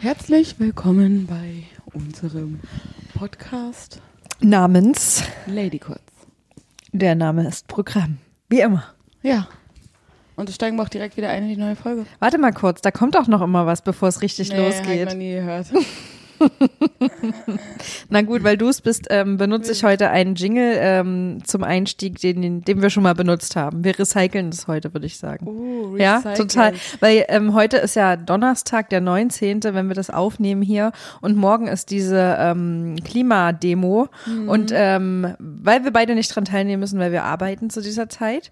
[0.00, 2.60] Herzlich willkommen bei unserem
[3.14, 4.00] Podcast
[4.40, 5.24] Namens.
[5.46, 6.00] Lady Kurz.
[6.92, 8.18] Der Name ist Programm.
[8.48, 8.84] Wie immer.
[9.22, 9.48] Ja.
[10.36, 12.06] Und steigen wir auch direkt wieder ein in die neue Folge.
[12.20, 14.76] Warte mal kurz, da kommt auch noch immer was, bevor es richtig Nee, hab ich
[14.78, 15.08] losgeht.
[15.08, 15.66] noch nie gehört.
[18.08, 22.18] Na gut, weil du es bist, ähm, benutze ich heute einen Jingle ähm, zum Einstieg,
[22.20, 23.84] den, den, den wir schon mal benutzt haben.
[23.84, 25.46] Wir recyceln das heute, würde ich sagen.
[25.46, 26.74] Uh, Ja, total.
[27.00, 30.92] Weil ähm, heute ist ja Donnerstag, der 19., wenn wir das aufnehmen hier.
[31.20, 34.08] Und morgen ist diese ähm, Klimademo.
[34.26, 34.48] Mhm.
[34.48, 38.50] Und ähm, weil wir beide nicht dran teilnehmen müssen, weil wir arbeiten zu dieser Zeit,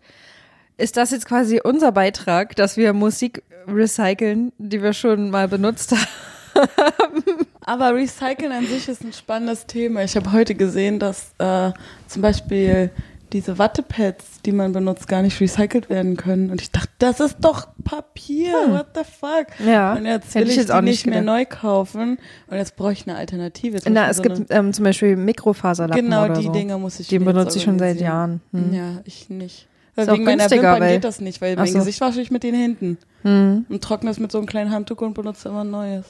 [0.78, 5.94] ist das jetzt quasi unser Beitrag, dass wir Musik recyceln, die wir schon mal benutzt
[6.54, 7.24] haben.
[7.66, 10.02] Aber Recyceln an sich ist ein spannendes Thema.
[10.04, 11.72] Ich habe heute gesehen, dass äh,
[12.06, 12.90] zum Beispiel
[13.32, 16.50] diese Wattepads, die man benutzt, gar nicht recycelt werden können.
[16.52, 18.52] Und ich dachte, das ist doch Papier.
[18.68, 19.46] What the fuck?
[19.58, 19.68] Hm.
[19.68, 22.18] Ja, Und jetzt hätte will ich ich, die auch nicht mehr neu kaufen.
[22.46, 23.80] Und jetzt bräuchte ich eine Alternative.
[23.82, 26.52] Zum Na, es so gibt ähm, zum Beispiel Mikrofaserlappen genau die so.
[26.52, 28.00] Dinger muss ich Die benutze ich schon seit.
[28.00, 28.40] Jahren.
[28.52, 28.72] Hm.
[28.72, 29.66] Ja, ich nicht.
[29.96, 31.78] Ist wegen meiner Wimpern weil- geht das nicht, weil mein so.
[31.80, 33.66] Gesicht wasche ich mit den Händen Hm.
[33.68, 36.04] und trockne es mit so einem kleinen Handtuch und benutze immer ein neues.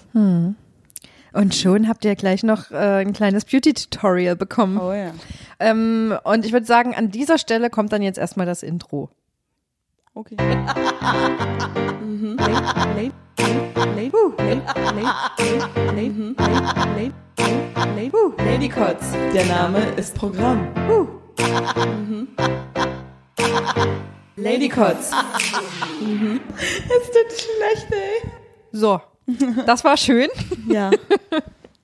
[1.37, 4.81] Und schon habt ihr gleich noch äh, ein kleines Beauty-Tutorial bekommen.
[4.81, 5.13] Oh ja.
[5.61, 9.11] Ähm, und ich würde sagen, an dieser Stelle kommt dann jetzt erstmal das Intro.
[10.15, 10.37] Okay.
[18.39, 19.13] Lady Kotz.
[19.35, 20.67] Der Name ist Programm.
[24.37, 25.11] Lady Kotz.
[26.01, 26.41] mhm.
[26.57, 28.31] Es tut schlecht, ey.
[28.73, 29.03] So,
[29.67, 30.29] das war schön.
[30.69, 30.91] Ja.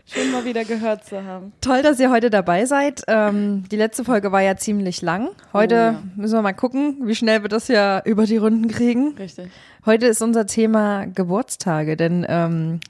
[0.05, 1.53] Schön mal wieder gehört zu haben.
[1.63, 3.03] Toll, dass ihr heute dabei seid.
[3.09, 5.31] Ähm, die letzte Folge war ja ziemlich lang.
[5.55, 6.03] Heute Oh, ja.
[6.17, 9.15] müssen wir mal gucken, wie schnell wir das ja über die Runden kriegen.
[9.17, 9.49] Richtig.
[9.87, 12.81] Heute ist unser Thema Geburtstage, denn ähm,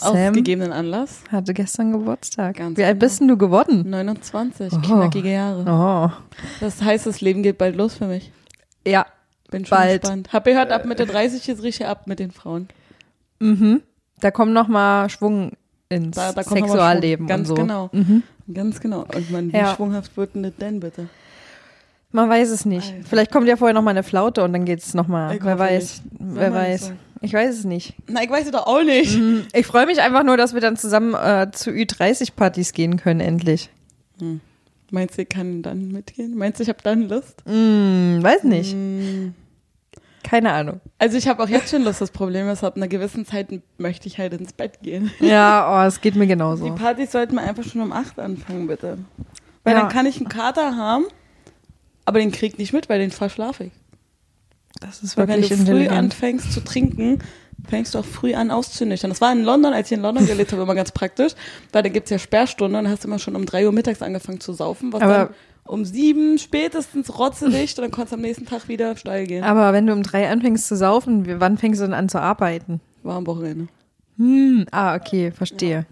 [0.00, 1.24] Aus Sam gegebenen Anlass.
[1.32, 2.58] hatte gestern Geburtstag.
[2.58, 3.06] Ganz wie alt genau.
[3.06, 3.90] bist denn du geworden?
[3.90, 4.78] 29, Oh.
[4.78, 5.64] knackige Jahre.
[5.66, 8.30] Oh, Das heißt, das Leben geht bald los für mich.
[8.86, 9.06] ja.
[9.50, 10.00] Bin schon Bald.
[10.02, 10.32] gespannt.
[10.32, 12.68] Hab gehört, ab Mitte 30 ist richtig ab mit den Frauen.
[13.42, 13.82] Mhm.
[14.20, 15.52] Da kommt noch mal Schwung
[15.88, 17.28] ins Da, da Sexualleben Schwung.
[17.28, 17.62] Ganz und so.
[17.62, 17.90] genau.
[17.92, 18.22] Mhm.
[18.54, 19.04] Ganz genau.
[19.14, 19.74] Und man, wie Ja.
[19.74, 21.08] schwunghaft wird denn das denn bitte?
[22.12, 22.92] Man weiß es nicht.
[22.92, 23.06] Alter.
[23.08, 25.34] Vielleicht kommt ja vorher noch mal eine Flaute und dann geht's noch mal.
[25.34, 26.02] Ich Wer weiß.
[26.02, 26.16] nicht.
[26.18, 26.86] Wer weiß.
[26.88, 26.92] so.
[27.24, 27.94] Ich weiß es nicht.
[28.08, 29.18] Na, ich weiß es doch auch nicht.
[29.54, 33.70] Ich freue mich einfach nur, dass wir dann zusammen äh, zu Ü30-Partys gehen können, endlich.
[34.90, 36.36] Meinst du, ich kann dann mitgehen?
[36.36, 37.42] Meinst du, ich habe dann Lust?
[37.46, 38.74] Hm, weiß nicht.
[38.74, 39.28] Mm.
[40.32, 40.80] Keine Ahnung.
[40.98, 42.00] Also ich habe auch jetzt schon Lust.
[42.00, 45.10] Das Problem ist, ab einer gewissen Zeit möchte ich halt ins Bett gehen.
[45.20, 46.74] Ja, oh, es geht mir Die genauso.
[46.74, 48.96] Partys sollten wir einfach schon um 8 anfangen, bitte.
[49.62, 49.80] Weil Ja.
[49.80, 51.04] dann kann ich einen Kater haben,
[52.06, 53.72] aber den krieg ich nicht mit, weil den verschlafe ich.
[54.80, 57.18] Das ist Weil wenn wirklich du früh anfängst zu trinken,
[57.68, 59.10] fängst du auch früh an auszunüchtern.
[59.10, 61.34] Das war in London, als ich in London gelebt habe, immer ganz praktisch,
[61.72, 64.40] weil da gibt's ja Sperrstunde und hast du immer schon um drei Uhr mittags angefangen
[64.40, 65.28] zu saufen, was Aber-
[65.64, 69.44] um sieben spätestens rotzedicht und dann konntest du am nächsten Tag wieder steil gehen.
[69.44, 72.80] Aber wenn du um drei anfängst zu saufen, wann fängst du denn an zu arbeiten?
[73.02, 73.68] War am Wochenende.
[74.18, 75.86] Hm, ah, okay, verstehe.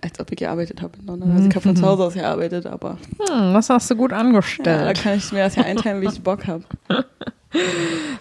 [0.00, 1.30] Als ob ich gearbeitet habe in London.
[1.32, 4.16] Also ich habe von zu Hause aus gearbeitet, aber Hm, das hast du gut ja,
[4.18, 5.02] da angestellt.
[5.02, 6.64] kann ich mir das ja einteilen, wie ich Bock habe.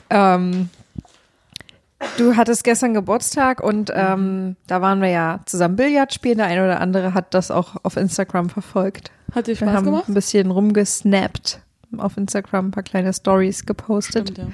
[0.09, 0.69] ähm,
[2.17, 6.37] du hattest gestern Geburtstag und ähm, da waren wir ja zusammen Billard spielen.
[6.37, 9.11] Der eine oder andere hat das auch auf Instagram verfolgt.
[9.33, 10.07] Hat dir Wir Spaß haben gemacht?
[10.09, 11.59] ein bisschen rumgesnappt
[11.97, 14.29] auf Instagram, ein paar kleine Stories gepostet.
[14.29, 14.53] Stimmt, ja.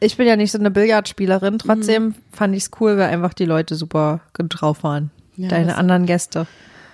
[0.00, 2.14] Ich bin ja nicht so eine Billardspielerin, trotzdem Mhm.
[2.32, 5.10] fand ich es cool, weil einfach die Leute super drauf waren.
[5.36, 6.46] Ja, Deine anderen Gäste.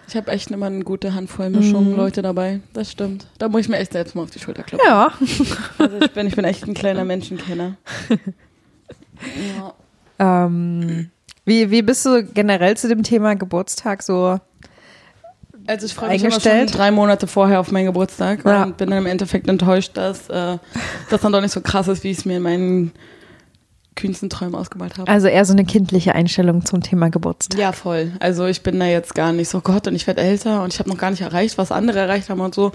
[0.07, 1.97] Ich habe echt immer eine gute Handvoll Mischung Mhm.
[1.97, 2.61] Leute dabei.
[2.73, 3.27] Das stimmt.
[3.39, 4.87] Da muss ich mir echt selbst mal auf die Schulter klopfen.
[4.89, 5.13] Ja.
[5.79, 7.77] Also ich bin, ich bin echt ein kleiner Menschenkenner.
[10.19, 10.45] Ja.
[10.47, 11.11] Ähm,
[11.45, 14.39] wie, wie bist du generell zu dem Thema Geburtstag so?
[15.67, 18.65] Also ich freue mich immer schon drei Monate vorher auf meinen Geburtstag Ja.
[18.65, 20.57] und bin dann im Endeffekt enttäuscht, dass äh,
[21.11, 22.93] das dann doch nicht so krass ist, wie ich es mir in meinen
[23.95, 25.11] kühnsten Träumen ausgemalt habe.
[25.11, 27.59] Also eher so eine kindliche Einstellung zum Thema Geburtstag.
[27.59, 28.13] Ja, voll.
[28.21, 30.79] Also ich bin da jetzt gar nicht so, Gott, und ich werde älter und ich
[30.79, 32.73] habe noch gar nicht erreicht, was andere erreicht haben und so.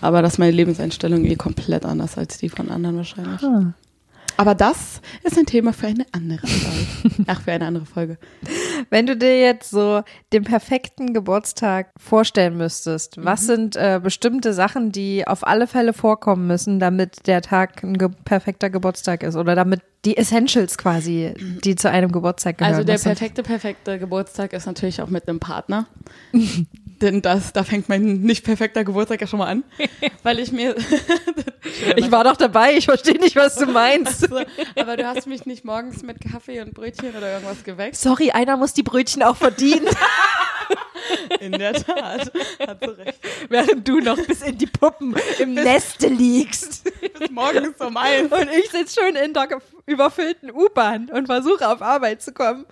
[0.00, 3.42] Aber das ist meine Lebenseinstellung eh komplett anders als die von anderen wahrscheinlich.
[3.42, 3.72] Ah.
[4.38, 7.16] Aber das ist ein Thema für eine andere Folge.
[7.26, 8.18] Ach, für eine andere Folge.
[8.90, 10.02] Wenn du dir jetzt so
[10.32, 13.46] den perfekten Geburtstag vorstellen müsstest, was Mhm.
[13.46, 18.10] sind äh, bestimmte Sachen, die auf alle Fälle vorkommen müssen, damit der Tag ein ge
[18.24, 21.34] perfekter Geburtstag ist oder damit die Essentials quasi,
[21.64, 22.74] die zu einem Geburtstag gehören.
[22.74, 25.86] Also der was perfekte, perfekte Geburtstag ist natürlich auch mit einem Partner.
[27.00, 29.64] Denn das, da fängt mein nicht perfekter Geburtstag ja schon mal an.
[30.22, 30.74] Weil ich mir.
[31.96, 34.20] Ich war doch dabei, ich verstehe nicht, was du meinst.
[34.20, 34.40] so,
[34.76, 37.96] aber du hast mich nicht morgens mit Kaffee und Brötchen oder irgendwas geweckt.
[37.96, 39.86] Sorry, einer muss die Brötchen auch verdienen,
[41.40, 42.30] In der Tat.
[42.66, 43.18] Hast du recht.
[43.48, 46.84] während du noch bis in die Puppen im Neste liegst.
[47.18, 48.32] Bis morgens um eins.
[48.32, 49.48] Und ich sitze schon in der
[49.86, 52.64] überfüllten U-Bahn und versuche auf Arbeit zu kommen.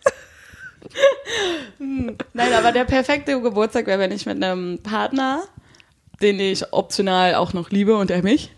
[1.78, 5.42] Nein, aber der perfekte Geburtstag wäre, wenn ich mit einem Partner,
[6.22, 8.50] den ich optional auch noch liebe und er mich,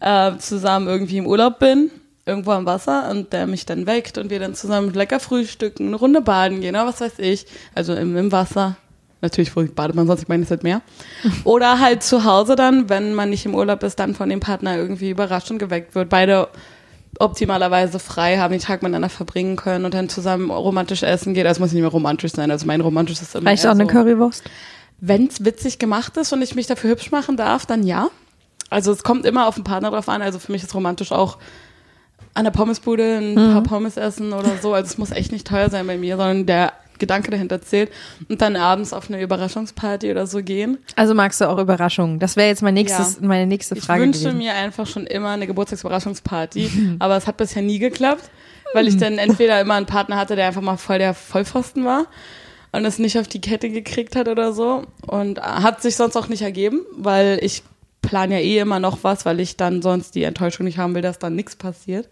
[0.00, 1.90] äh, zusammen irgendwie im Urlaub bin,
[2.26, 5.96] irgendwo am Wasser und der mich dann weckt und wir dann zusammen lecker frühstücken, eine
[5.96, 7.46] Runde baden gehen, oder was weiß ich.
[7.74, 8.76] Also im, im Wasser.
[9.22, 10.82] Natürlich, wo badet man sonst, ich meine, es halt mehr.
[11.44, 14.76] Oder halt zu Hause dann, wenn man nicht im Urlaub ist, dann von dem Partner
[14.76, 16.10] irgendwie überrascht und geweckt wird.
[16.10, 16.48] Beide
[17.20, 21.46] optimalerweise frei haben, den Tag miteinander verbringen können und dann zusammen romantisch essen geht.
[21.46, 22.50] Also muss nicht mehr romantisch sein.
[22.50, 24.44] Also mein romantisch ist immer Reicht auch eine so, Currywurst?
[25.00, 28.08] Wenn es witzig gemacht ist und ich mich dafür hübsch machen darf, dann ja.
[28.70, 30.22] Also es kommt immer auf den Partner drauf an.
[30.22, 31.38] Also für mich ist romantisch auch
[32.34, 34.74] an der Pommesbude ein paar Pommes essen oder so.
[34.74, 37.90] Also es muss echt nicht teuer sein bei mir, sondern der Gedanke dahinter zählt.
[38.28, 40.78] Und dann abends auf eine Überraschungsparty oder so gehen.
[40.96, 42.18] Also magst du auch Überraschungen?
[42.18, 43.26] Das wäre jetzt mein nächstes, Ja.
[43.26, 44.38] meine nächste Ich Frage wünsche gewesen.
[44.38, 48.30] mir einfach schon immer eine Geburtstagsüberraschungsparty, aber es hat bisher nie geklappt,
[48.74, 52.06] weil ich dann entweder immer einen Partner hatte, der einfach mal voll der Vollpfosten war
[52.72, 56.28] und es nicht auf die Kette gekriegt hat oder so und hat sich sonst auch
[56.28, 57.62] nicht ergeben, weil ich
[58.02, 61.02] plane ja eh immer noch was, weil ich dann sonst die Enttäuschung nicht haben will,
[61.02, 62.08] dass dann nichts passiert.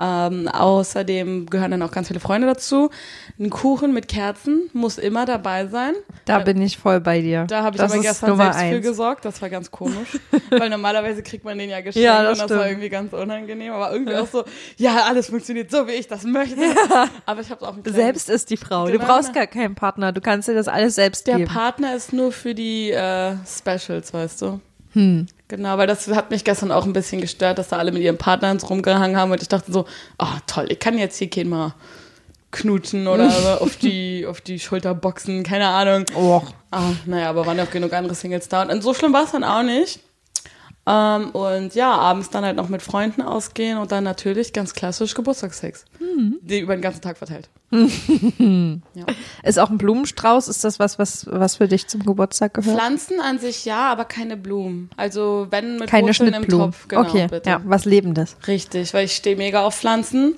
[0.00, 2.90] Ähm, außerdem gehören dann auch ganz viele Freunde dazu.
[3.38, 5.94] Ein Kuchen mit Kerzen muss immer dabei sein.
[6.24, 7.44] Da bin ich voll bei dir.
[7.48, 8.86] Da habe ich das aber gestern Nummer selbst für eins.
[8.86, 9.24] gesorgt.
[9.24, 10.18] Das war ganz komisch.
[10.50, 12.70] weil normalerweise kriegt man den ja geschenkt Ja, das und das war stimmt.
[12.72, 13.72] irgendwie ganz unangenehm.
[13.72, 14.44] Aber irgendwie auch so,
[14.76, 16.60] ja, alles funktioniert so, wie ich das möchte.
[17.26, 18.86] Aber ich habe auch einen kleinen, Selbst ist die Frau.
[18.86, 19.04] Du Genau.
[19.04, 20.12] brauchst gar keinen Partner.
[20.12, 21.50] Du kannst dir das alles selbst Der geben.
[21.50, 24.60] Partner ist nur für die äh, Specials, weißt du.
[24.92, 25.26] Hm.
[25.48, 28.18] Genau, weil das hat mich gestern auch ein bisschen gestört, dass da alle mit ihren
[28.18, 29.86] Partnern rumgehangen haben und ich dachte so,
[30.18, 31.74] oh toll, ich kann jetzt hier keinen mal
[32.50, 36.04] knutschen oder auf die auf die Schulter boxen, keine Ahnung.
[36.14, 36.42] Oh.
[36.70, 38.62] Ah, naja, aber waren ja auch genug andere Singles da.
[38.62, 40.00] Und so schlimm war es dann auch nicht.
[40.88, 45.14] Ähm, und ja, abends dann halt noch mit Freunden ausgehen und dann natürlich ganz klassisch
[45.14, 45.84] Geburtstagssex.
[46.40, 47.50] Die über den ganzen Tag verteilt.
[47.70, 49.04] ja.
[49.42, 50.48] Ist auch ein Blumenstrauß?
[50.48, 52.74] Ist das was, was, was für dich zum Geburtstag gehört?
[52.74, 54.88] Pflanzen an sich ja, aber keine Blumen.
[54.96, 56.48] Also wenn mit Keine Wurzeln im.
[56.48, 56.88] Topf.
[56.88, 57.50] Genau, okay, bitte.
[57.50, 58.36] ja, was Lebendes.
[58.46, 60.36] Richtig, weil ich stehe mega auf Pflanzen.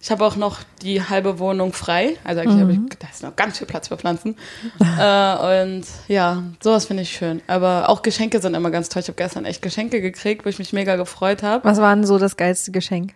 [0.00, 2.16] Ich habe auch noch die halbe Wohnung frei.
[2.24, 4.36] Also eigentlich habe ich, da ist noch ganz viel Platz für Pflanzen.
[4.98, 7.42] äh, und ja, sowas finde ich schön.
[7.46, 9.00] Aber auch Geschenke sind immer ganz toll.
[9.02, 11.64] Ich habe gestern echt Geschenke gekriegt, wo ich mich mega gefreut habe.
[11.64, 13.14] Was war denn so das geilste Geschenk?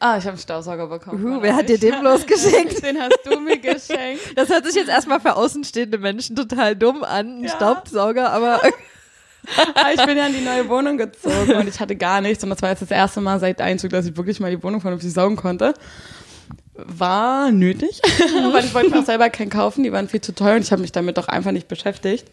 [0.00, 1.24] Ah, ich habe einen Staubsauger bekommen.
[1.24, 2.82] Uhu, wer hat dir den bloß geschenkt?
[2.82, 4.20] Den hast du mir geschenkt.
[4.36, 7.50] Das hört sich jetzt erstmal für außenstehende Menschen total dumm an, ein Ja.
[7.50, 8.60] Staubsauger, aber
[9.94, 12.42] ich bin ja in die neue Wohnung gezogen und ich hatte gar nichts.
[12.44, 14.80] Und das war jetzt das erste Mal seit Einzug, dass ich wirklich mal die Wohnung
[14.80, 15.74] vernünftig saugen konnte.
[16.74, 18.00] War nötig,
[18.52, 19.84] weil ich wollte mir auch selber keinen kaufen.
[19.84, 22.26] Die waren viel zu teuer und ich habe mich damit doch einfach nicht beschäftigt.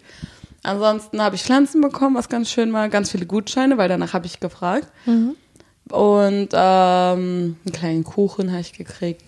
[0.63, 2.89] Ansonsten habe ich Pflanzen bekommen, was ganz schön war.
[2.89, 4.87] Ganz viele Gutscheine, weil danach habe ich gefragt.
[5.89, 9.23] Und ähm, einen kleinen Kuchen habe ich gekriegt.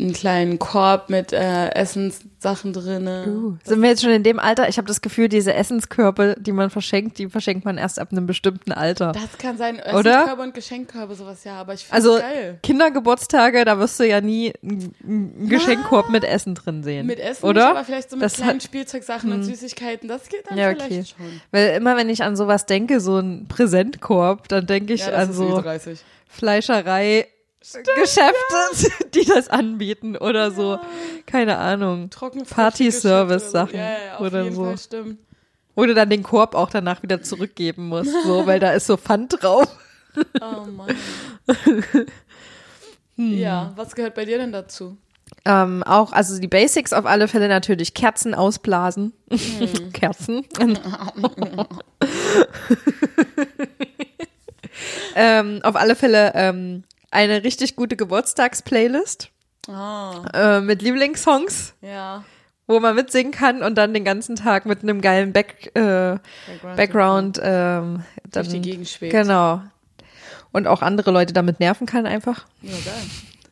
[0.00, 3.58] Einen kleinen Korb mit äh, Essenssachen drinne.
[3.64, 4.68] sind wir jetzt schon in dem Alter?
[4.68, 8.24] Ich habe das Gefühl, diese Essenskörbe, die man verschenkt, die verschenkt man erst ab einem
[8.24, 9.10] bestimmten Alter.
[9.10, 10.12] Das kann sein, Oder?
[10.12, 12.58] Essenskörbe und Geschenkkörbe, sowas ja, aber ich finde Also geil.
[12.62, 17.04] Kindergeburtstage, da wirst du ja nie einen Geschenkkorb mit Essen drin sehen.
[17.08, 17.62] Mit Essen, oder?
[17.66, 20.68] nicht, aber vielleicht so mit Das kleinen hat- Spielzeugsachen und Süßigkeiten, das geht dann Ja,
[20.70, 21.04] vielleicht okay.
[21.16, 21.40] schon.
[21.50, 25.32] Weil immer wenn ich an sowas denke, so ein Präsentkorb, dann denke ich Ja, an
[25.32, 25.98] so Ü30.
[27.70, 28.00] Fleischerei.
[28.00, 30.78] Geschäfte, die das anbieten oder so,
[31.26, 32.08] keine Ahnung.
[32.10, 33.78] Party-Service-Sachen oder.
[33.78, 34.64] Ja, ja, oder jeden so.
[34.64, 35.18] Fall stimmt.
[35.76, 39.42] Du dann den Korb auch danach wieder zurückgeben musst, so, weil da ist so Pfand
[39.42, 39.68] drauf.
[40.40, 40.96] Oh Mann.
[43.16, 43.36] Hm.
[43.36, 44.96] Ja, was gehört bei dir denn dazu?
[45.44, 49.12] Ähm, auch, also die Basics auf alle Fälle natürlich Kerzen ausblasen.
[49.28, 49.92] Hm.
[49.92, 50.46] Kerzen.
[55.16, 59.30] ähm, auf alle Fälle ähm, eine richtig gute Geburtstagsplaylist
[59.68, 62.24] Ah, äh, mit Lieblingssongs, ja.
[62.66, 66.16] wo man mitsingen kann und dann den ganzen Tag mit einem geilen Back, äh,
[66.76, 69.12] Background ähm, dann, Durch die Gegend schwebt.
[69.12, 69.60] Genau.
[70.52, 72.46] Und auch andere Leute damit nerven kann einfach.
[72.62, 72.94] Ja, geil.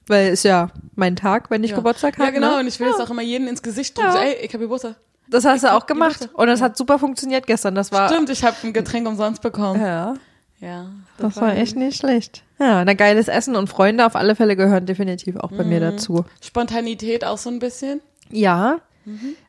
[0.07, 1.77] Weil ist ja mein Tag, wenn ich Ja.
[1.77, 2.25] Geburtstag habe.
[2.29, 2.61] Ja, genau, Ne?
[2.61, 4.09] und ich will jetzt auch immer jeden ins Gesicht drücken.
[4.09, 4.13] Ja.
[4.15, 4.97] So, ey, ich habe Geburtstag.
[5.29, 6.13] Das hast du Ich auch hab gemacht.
[6.21, 6.39] Geburtstag.
[6.39, 7.75] Und das hat super funktioniert gestern.
[7.75, 9.81] Das war, Stimmt, ich habe ein Getränk umsonst bekommen.
[9.83, 10.15] ja,
[10.61, 10.87] Ja.
[11.19, 12.43] das war echt nicht schlecht.
[12.59, 15.85] Ja, na geiles Essen und Freunde auf alle Fälle gehören definitiv auch bei mir Mhm.
[15.97, 16.25] dazu.
[16.41, 18.01] Spontanität auch so ein bisschen.
[18.31, 18.81] Ja,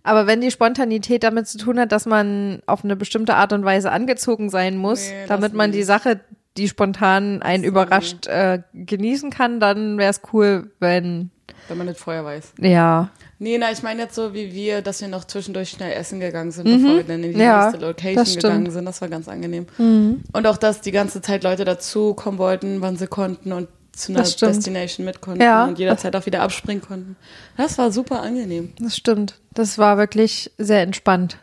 [0.03, 3.65] Aber wenn die Spontanität damit zu tun hat, dass man auf eine bestimmte Art und
[3.65, 5.87] Weise angezogen sein muss, Nee, das damit man die nicht.
[5.87, 6.19] Sache,
[6.57, 11.31] die spontan einen So, überrascht, äh, genießen kann, dann wäre es cool, wenn,
[11.69, 12.53] Wenn man nicht vorher weiß.
[12.59, 13.09] ja,
[13.39, 16.51] Nee, na, ich meine jetzt so wie wir, dass wir noch zwischendurch schnell essen gegangen
[16.51, 17.41] sind, bevor wir dann in die Mhm.
[17.41, 18.25] Ja, nächste Location.
[18.25, 18.35] Mhm.
[18.41, 18.85] gegangen sind.
[18.85, 19.67] Das war ganz angenehm.
[19.77, 24.11] Und auch, dass die ganze Zeit Leute dazu kommen wollten, wann sie konnten und zu
[24.11, 24.21] einer.
[24.23, 25.65] Destination mit konnten Ja.
[25.65, 27.15] und jederzeit auch wieder abspringen konnten.
[27.57, 28.73] Das war super angenehm.
[28.79, 29.39] das stimmt.
[29.53, 31.37] Das war wirklich sehr entspannt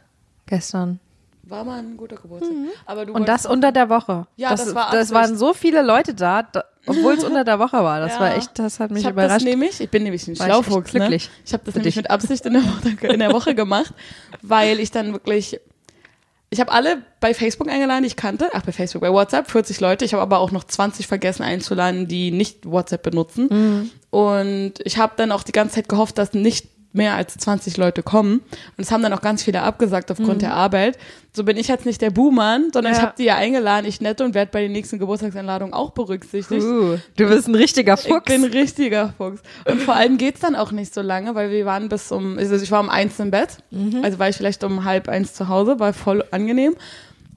[0.46, 1.00] gestern.
[1.42, 2.52] War mal ein guter Geburtstag.
[2.86, 4.26] Aber du Und das unter der Woche.
[4.36, 5.12] Ja, das, das war das Absicht.
[5.14, 8.00] waren so viele Leute da, da obwohl es unter der Woche war.
[8.00, 8.20] Das Ja.
[8.20, 9.44] war echt, das hat mich ich hab das überrascht.
[9.46, 11.00] nämlich, ich bin nämlich ein ich Schlaufuchs, ne?
[11.00, 12.02] glücklich Ich habe das für nämlich dich.
[12.02, 13.92] mit Absicht in der, Woche, in der Woche gemacht,
[14.42, 15.58] weil ich dann wirklich,
[16.50, 19.80] ich habe alle bei Facebook eingeladen, die ich kannte, ach bei Facebook, bei WhatsApp, 40
[19.80, 20.04] Leute.
[20.04, 23.48] Ich habe aber auch noch 20 vergessen einzuladen, die nicht WhatsApp benutzen.
[23.50, 23.90] Mhm.
[24.10, 28.02] Und ich habe dann auch die ganze Zeit gehofft, dass nicht mehr als 20 Leute
[28.02, 28.38] kommen.
[28.38, 30.96] Und es haben dann auch ganz viele abgesagt aufgrund der Arbeit.
[31.36, 32.96] So bin ich jetzt nicht der Buhmann, sondern Mhm.
[32.96, 32.96] Ja.
[32.96, 36.62] ich habe die ja eingeladen, ich nette und werde bei den nächsten Geburtstagseinladungen auch berücksichtigt.
[36.62, 38.24] Uh, du bist ein richtiger Ich Fuchs.
[38.24, 39.42] bin ein richtiger Fuchs.
[39.68, 42.54] Und vor allem geht's dann auch nicht so lange, weil wir waren bis um, also
[42.54, 44.04] ich war um eins im Bett, Mhm.
[44.04, 46.76] also war ich vielleicht um halb eins zu Hause, war voll angenehm.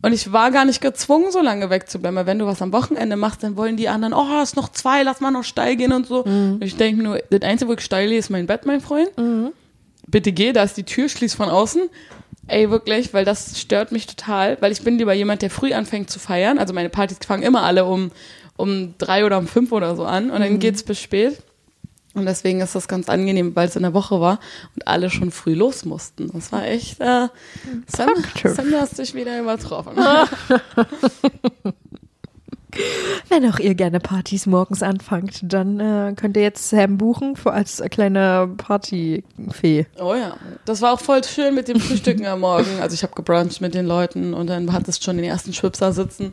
[0.02, 2.16] Und ich war gar nicht gezwungen, so lange wegzubleiben.
[2.18, 4.70] Weil wenn du was am Wochenende machst, dann wollen die anderen, oh, es ist noch
[4.70, 6.24] zwei, lass mal noch steil gehen und so.
[6.24, 6.56] Mhm.
[6.56, 9.10] Und ich denke nur, das Einzige, wo ich steil gehe, ist mein Bett, mein Freund.
[10.08, 11.90] Bitte geh, da ist die Tür, schließ von außen.
[12.48, 16.10] Ey, wirklich, weil das stört mich total, weil ich bin lieber jemand, der früh anfängt
[16.10, 16.60] zu feiern.
[16.60, 18.12] Also meine Partys fangen immer alle um,
[18.56, 21.38] um drei oder um fünf oder so an und dann geht's bis spät.
[22.18, 24.40] Und deswegen ist das ganz angenehm, weil es in der Woche war
[24.74, 26.32] und alle schon früh los mussten.
[26.34, 27.28] Das war echt, äh,
[27.86, 28.10] Sam.
[28.44, 29.94] Sam hast dich wieder übertroffen.
[33.30, 37.52] Wenn auch ihr gerne Partys morgens anfangt, dann äh, könnt ihr jetzt Sam buchen für
[37.54, 39.86] als kleine Partyfee.
[40.00, 42.80] Oh ja, das war auch voll schön mit dem Frühstücken am Morgen.
[42.82, 46.32] Also ich habe gebruncht mit den Leuten und dann hattest schon den ersten Schwipser sitzen.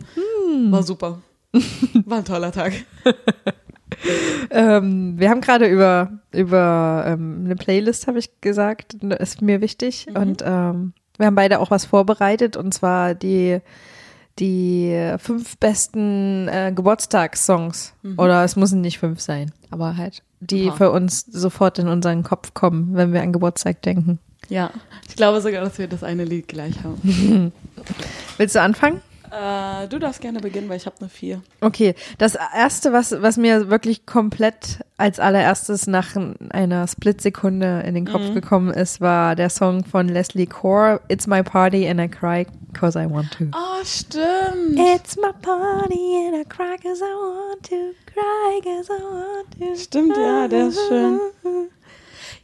[0.70, 1.20] War super.
[2.06, 2.72] War ein toller Tag.
[4.50, 10.06] Ähm, wir haben gerade über, über ähm, eine Playlist, habe ich gesagt, ist mir wichtig.
[10.14, 13.61] Und ähm, wir haben beide auch was vorbereitet und zwar die,
[14.38, 17.94] die fünf besten äh, Geburtstagssongs.
[18.16, 22.54] Oder es müssen nicht fünf sein, aber halt, die für uns sofort in unseren Kopf
[22.54, 24.18] kommen, wenn wir an Geburtstag denken.
[24.49, 24.70] Ja,
[25.08, 27.52] ich glaube sogar, dass wir das eine Lied gleich haben.
[28.37, 29.00] Willst du anfangen?
[29.34, 31.42] Äh, du darfst gerne beginnen, weil ich habe nur vier.
[31.60, 36.14] Okay, das erste, was, was mir wirklich komplett als allererstes nach
[36.50, 41.42] einer Splitsekunde in den Kopf gekommen ist, war der Song von Leslie Core, It's My
[41.42, 43.44] Party and I Cry Cause I Want to.
[43.54, 44.78] Oh, stimmt.
[44.78, 49.76] It's my party and I cry cause I want to, cry cause I want to.
[49.76, 51.20] Stimmt, ja, der ist schön.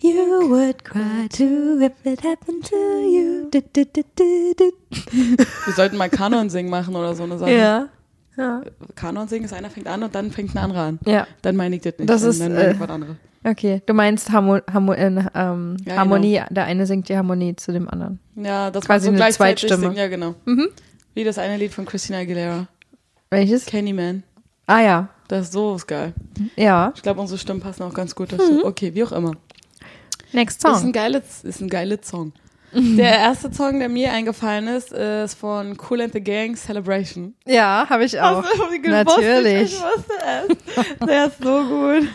[0.02, 3.50] You would cry too if it happened to you.
[3.50, 4.02] Du, du, du.
[5.10, 7.52] Wir sollten mal Kanon singen machen oder so eine Sache.
[7.52, 7.88] Ja.
[8.36, 8.62] Ja.
[8.94, 10.98] Kanon singen ist einer fängt an und dann fängt ein anderer an.
[11.04, 11.26] Ja.
[11.42, 12.08] Dann meine ich das nicht.
[12.08, 13.16] Das dann, ist, dann meine ich äh, was anderes.
[13.44, 17.72] Okay, du meinst Harmo Harmo äh, ähm, Ja, Harmonie, der eine singt die Harmonie zu
[17.72, 18.20] dem anderen.
[18.36, 19.80] Ja, das quasi war so eine Zweitstimme.
[19.82, 19.96] Singen.
[19.96, 20.34] Ja, genau.
[21.14, 22.68] Wie das eine Lied von Christina Aguilera.
[23.30, 23.66] Welches?
[23.66, 24.22] Candyman.
[24.66, 26.14] Ah ja, Das ist so ist geil.
[26.56, 26.92] ja.
[26.94, 28.64] Ich glaube, unsere Stimmen passen auch ganz gut dazu.
[28.64, 29.32] Okay, wie auch immer.
[30.32, 30.92] Next Ist ein Song.
[30.92, 32.32] geiles, ist ein geiles Song.
[32.72, 37.34] Der erste Song, der mir eingefallen ist, ist von Cool and the Gang, Celebration.
[37.44, 38.44] Ja, habe ich auch.
[38.44, 38.88] Hast du gewusst?
[39.18, 39.72] Natürlich.
[39.74, 40.12] Ich wusste
[41.00, 41.06] es.
[41.08, 42.08] Der ist so gut.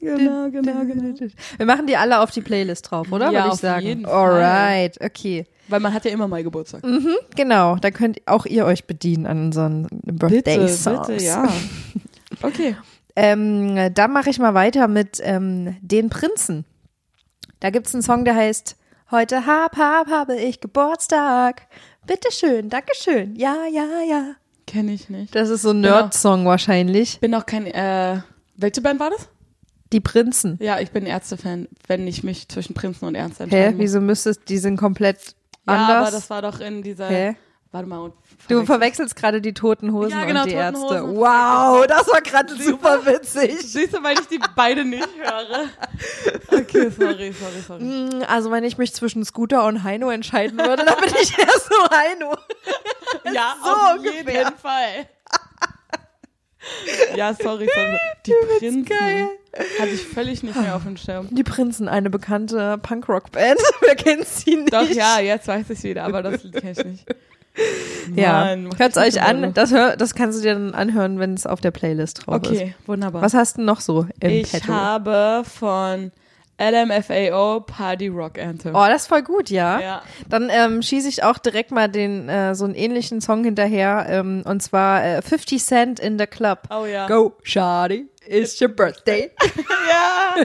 [0.00, 1.14] Genau, genau, genau.
[1.58, 3.26] Wir machen die alle auf die Playlist drauf, oder?
[3.26, 3.86] Ja, Würde ich auf sagen.
[3.86, 4.42] jeden Fall.
[4.42, 5.46] Alright, okay.
[5.68, 6.82] Weil man hat ja immer mal Geburtstag.
[7.36, 11.06] Genau, da könnt auch ihr euch bedienen an unseren Birthday Songs.
[11.08, 11.48] bitte, ja.
[12.42, 12.74] Okay.
[13.16, 16.64] Ähm, dann mache ich mal weiter mit ähm, Den Prinzen.
[17.60, 18.76] Da gibt's einen Song, der heißt
[19.10, 21.62] Heute hab, hab, habe ich Geburtstag.
[22.06, 23.34] Bitteschön, Dankeschön.
[23.34, 24.34] Ja, ja, ja.
[24.68, 25.34] Kenne ich nicht.
[25.34, 25.80] Das ist so ein.
[25.80, 27.18] Nerd-Song wahrscheinlich.
[27.18, 28.20] Bin auch kein, äh,
[28.56, 29.28] welche Band war das?
[29.92, 30.58] Die Prinzen.
[30.62, 33.44] Ja, ich bin Ärzte-Fan, wenn ich mich zwischen Prinzen und Ernst Hä?
[33.44, 33.82] entscheiden muss.
[33.82, 35.34] Wieso müsstest, die sind komplett
[35.66, 36.06] Ja, anders.
[36.06, 37.36] aber das war doch in dieser, Hä?
[37.72, 37.98] warte mal.
[37.98, 38.14] und
[38.48, 40.80] Du verwechsel- verwechselst gerade die toten Hosen Ja, genau, und die Ärzte.
[41.02, 41.16] Hosen.
[41.16, 43.56] Wow, das war gerade super witzig.
[43.60, 45.68] Siehst du, weil ich die beide nicht höre.
[46.60, 47.82] Okay, sorry, sorry, sorry.
[47.84, 51.66] Mm, Also wenn ich mich zwischen Scooter und Heino entscheiden würde, dann bin ich erst
[51.68, 52.36] so Heino.
[53.32, 54.44] Ja, so auf ungefähr.
[54.44, 55.06] jeden Fall.
[57.16, 57.98] Ja, sorry, sorry.
[58.26, 59.28] Die Prinzen geil.
[59.78, 61.26] hatte ich völlig nicht mehr auf dem Schirm.
[61.30, 63.58] Die Prinzen, eine bekannte Punkrock-Band.
[63.80, 64.72] Wer kennt sie nicht?
[64.72, 67.06] Doch, ja, jetzt weiß ich wieder, aber das Lied kenn ich nicht.
[68.14, 69.52] Ja, dich nicht euch an.
[69.54, 72.50] Das, hör, das kannst du dir dann anhören, wenn es auf der Playlist drauf ist.
[72.50, 73.22] Okay, wunderbar.
[73.22, 74.68] Was hast du noch so im ich Petto?
[74.72, 76.12] habe von
[76.60, 78.74] LMFAO Party Rock Anthem.
[78.74, 79.80] Oh, das ist voll gut, ja.
[79.80, 80.02] Ja.
[80.28, 84.42] Dann ähm, schieße ich auch direkt mal den äh, so einen ähnlichen Song hinterher ähm,
[84.44, 86.64] und zwar äh, 50 Cent in the Club.
[86.70, 87.06] Oh ja.
[87.06, 89.30] Go, Shawty, it's your birthday.
[89.90, 90.44] Ja,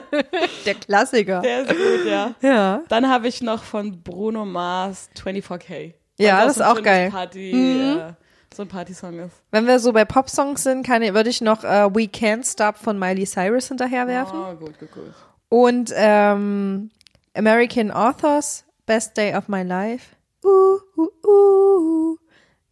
[0.66, 1.42] Der Klassiker.
[1.42, 2.34] der ist gut, ja.
[2.42, 2.82] ja.
[2.90, 5.94] Dann habe ich noch von Bruno Mars 24K.
[6.18, 7.10] Ja, das so ist auch geil.
[7.12, 8.00] Party, Mhm.
[8.00, 8.14] äh,
[8.56, 9.34] so ein Partysong ist.
[9.52, 12.98] Wenn wir so bei Popsongs sind, kann würde ich noch äh, We Can't Stop von
[12.98, 14.40] Miley Cyrus hinterherwerfen.
[14.40, 15.14] Oh, gut, gut, gut.
[15.50, 16.90] Und ähm,
[17.36, 20.16] American Authors, Best Day of My Life.
[20.44, 22.18] Uh, uh, uh,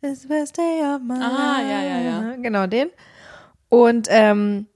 [0.02, 1.70] it's the best day of my Ah, life.
[1.70, 2.36] ja, ja, ja.
[2.38, 2.90] Genau den.
[3.70, 4.68] Und ähm,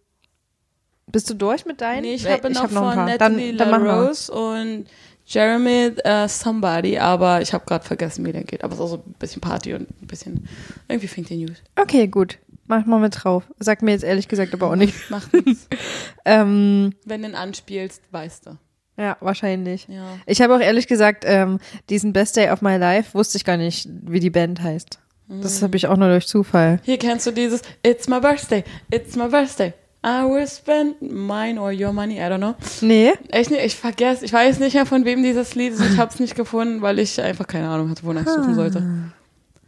[1.05, 2.01] bist du durch mit deinen?
[2.01, 3.05] Nee, ich habe noch hab von paar.
[3.05, 3.91] Natalie dann, dann machen wir.
[3.93, 4.85] LaRose und
[5.27, 8.63] Jeremy äh, Somebody, aber ich habe gerade vergessen, wie der geht.
[8.63, 10.47] Aber es ist auch so ein bisschen Party und ein bisschen,
[10.87, 11.57] irgendwie fängt die News.
[11.75, 12.37] Okay, gut.
[12.67, 13.43] Mach mal mit drauf.
[13.59, 14.93] Sag mir jetzt ehrlich gesagt aber auch nicht.
[15.11, 15.67] Macht nichts.
[16.25, 18.57] Ähm, Wenn du ihn anspielst, weißt du.
[18.97, 19.87] ja, wahrscheinlich.
[19.89, 20.17] Ja.
[20.25, 23.55] Ich habe auch ehrlich gesagt, ähm, diesen Best Day of My Life wusste ich gar
[23.55, 24.99] nicht, wie die Band heißt.
[25.29, 26.79] Das habe ich auch nur durch Zufall.
[26.83, 29.73] Hier kennst du dieses It's my birthday, it's my birthday.
[30.05, 32.55] I will spend mine or your money, I don't know.
[32.81, 33.13] Nee?
[33.29, 35.81] Echt nicht, ich vergesse, ich weiß nicht mehr von wem dieses Lied ist.
[35.81, 38.83] Ich habe es nicht gefunden, weil ich einfach keine Ahnung hatte, wonach ich suchen sollte.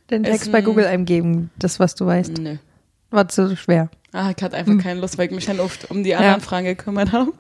[0.10, 2.38] Den Ist Text bei ein- Google eingeben, das, was du weißt.
[2.38, 2.56] Nö.
[3.12, 3.90] War zu schwer.
[4.14, 6.66] Ah, ich hatte einfach keine Lust, weil ich mich dann oft um die anderen Fragen
[6.66, 7.32] gekümmert habe.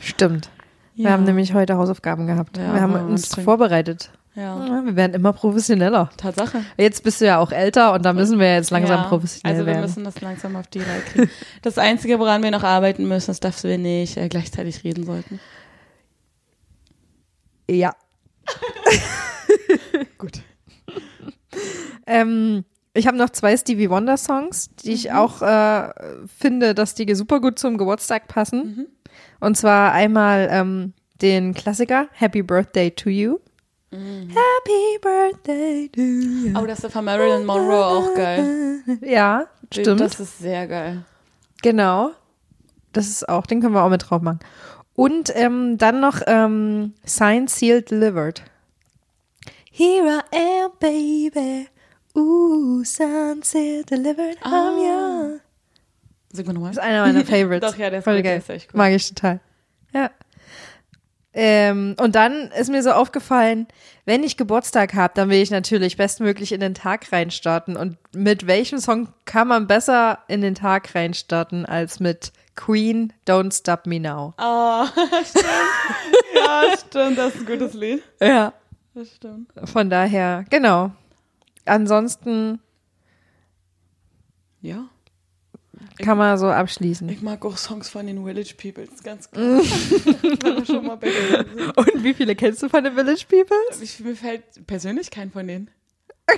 [0.00, 0.50] Stimmt.
[0.96, 1.10] Wir Ja.
[1.12, 2.56] haben nämlich heute Hausaufgaben gehabt.
[2.56, 4.10] Ja, wir haben uns vorbereitet.
[4.36, 6.10] Ja, Ja, wir werden immer professioneller.
[6.16, 6.64] Tatsache.
[6.76, 9.66] Jetzt bist du ja auch älter und da müssen wir jetzt langsam ja, professionell Also
[9.66, 9.82] wir werden.
[9.84, 11.30] müssen das langsam auf die Reihe kriegen.
[11.62, 15.38] Das Einzige, woran wir noch arbeiten müssen, ist, dass wir nicht äh, gleichzeitig reden sollten.
[17.70, 17.94] ja.
[20.18, 20.42] Gut.
[22.06, 25.90] Ähm, ich habe noch zwei Stevie Wonder Songs, die ich auch äh,
[26.38, 28.88] finde, dass die super gut zum Geburtstag passen.
[29.40, 33.38] Und zwar einmal ähm, den Klassiker Happy Birthday to You.
[33.94, 36.58] Happy Birthday to you.
[36.60, 38.80] Oh, das ist von Marilyn Monroe auch geil.
[39.00, 40.00] Ja, stimmt.
[40.00, 41.04] Das ist sehr geil.
[41.62, 42.10] Genau.
[42.92, 44.40] Das ist auch, den können wir auch mit drauf machen.
[44.94, 48.42] Und ähm, dann noch ähm, Signed, Sealed, Delivered.
[49.70, 51.68] Here I am, baby.
[52.16, 54.36] Ooh, signed, sealed, delivered.
[54.42, 54.78] I'm Ah.
[54.78, 55.40] yours.
[56.32, 56.70] Sing mal nochmal.
[56.70, 57.68] Das ist einer meiner Favorites.
[57.72, 58.38] Doch, ja, der ist Voll gut, der geil.
[58.40, 58.76] ist echt gut.
[58.76, 59.40] Mag ich total.
[61.34, 63.66] Ähm, und dann ist mir so aufgefallen,
[64.04, 67.76] wenn ich Geburtstag habe, dann will ich natürlich bestmöglich in den Tag reinstarten.
[67.76, 73.52] Und mit welchem Song kann man besser in den Tag reinstarten als mit Queen Don't
[73.52, 74.32] Stop Me Now?
[74.36, 74.86] Ah,
[75.24, 75.44] stimmt.
[76.36, 77.18] ja, stimmt.
[77.18, 78.02] Das ist ein gutes Lied.
[78.20, 78.52] Ja.
[78.94, 79.50] Das stimmt.
[79.64, 80.92] Von daher, genau.
[81.64, 82.60] Ansonsten
[84.60, 84.88] Ja.
[85.98, 87.08] Kann man so abschließen.
[87.08, 88.84] Ich mag auch Songs von den Village People.
[88.84, 89.60] Das ist ganz klar.
[89.62, 90.44] Sind.
[91.76, 93.80] Und wie viele kennst du von den Village Peoples?
[93.82, 95.70] Ich, mir fällt persönlich kein von denen.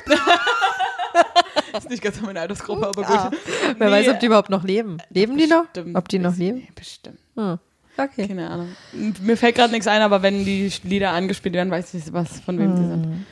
[1.76, 3.10] ist nicht ganz meine Altersgruppe, aber gut.
[3.16, 3.30] Ah,
[3.78, 4.98] Wer Nee, weiß, ob die überhaupt noch leben.
[5.10, 5.64] Leben die noch?
[5.94, 6.58] Ob die noch leben?
[6.58, 7.18] Nee, Bestimmt.
[7.36, 7.58] Hm.
[7.98, 8.28] Okay.
[8.28, 8.68] Keine Ahnung.
[9.22, 12.58] Mir fällt gerade nichts ein, aber wenn die Lieder angespielt werden, weiß ich, was von
[12.58, 12.88] wem die Hm.
[12.90, 13.26] sind.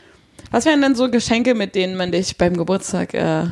[0.50, 3.46] Was wären denn so Geschenke, mit denen man dich beim Geburtstag äh,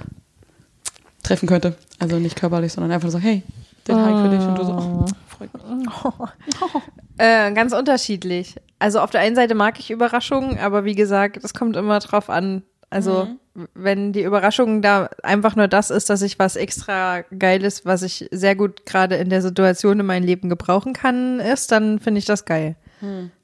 [1.23, 1.77] treffen könnte?
[1.99, 3.43] Also nicht körperlich, sondern einfach so, hey,
[3.89, 5.89] den habe ich für dich und du so, oh, freut mich.
[7.19, 8.57] Äh, ganz unterschiedlich.
[8.79, 12.31] Also auf der einen Seite mag ich Überraschungen, aber wie gesagt, es kommt immer drauf
[12.31, 12.63] an.
[12.89, 13.69] Also Mhm.
[13.75, 18.29] wenn die Überraschung da einfach nur das ist, dass ich was extra Geiles, was ich
[18.33, 22.25] sehr gut gerade in der Situation in meinem Leben gebrauchen kann, ist, dann finde ich
[22.25, 22.77] das geil.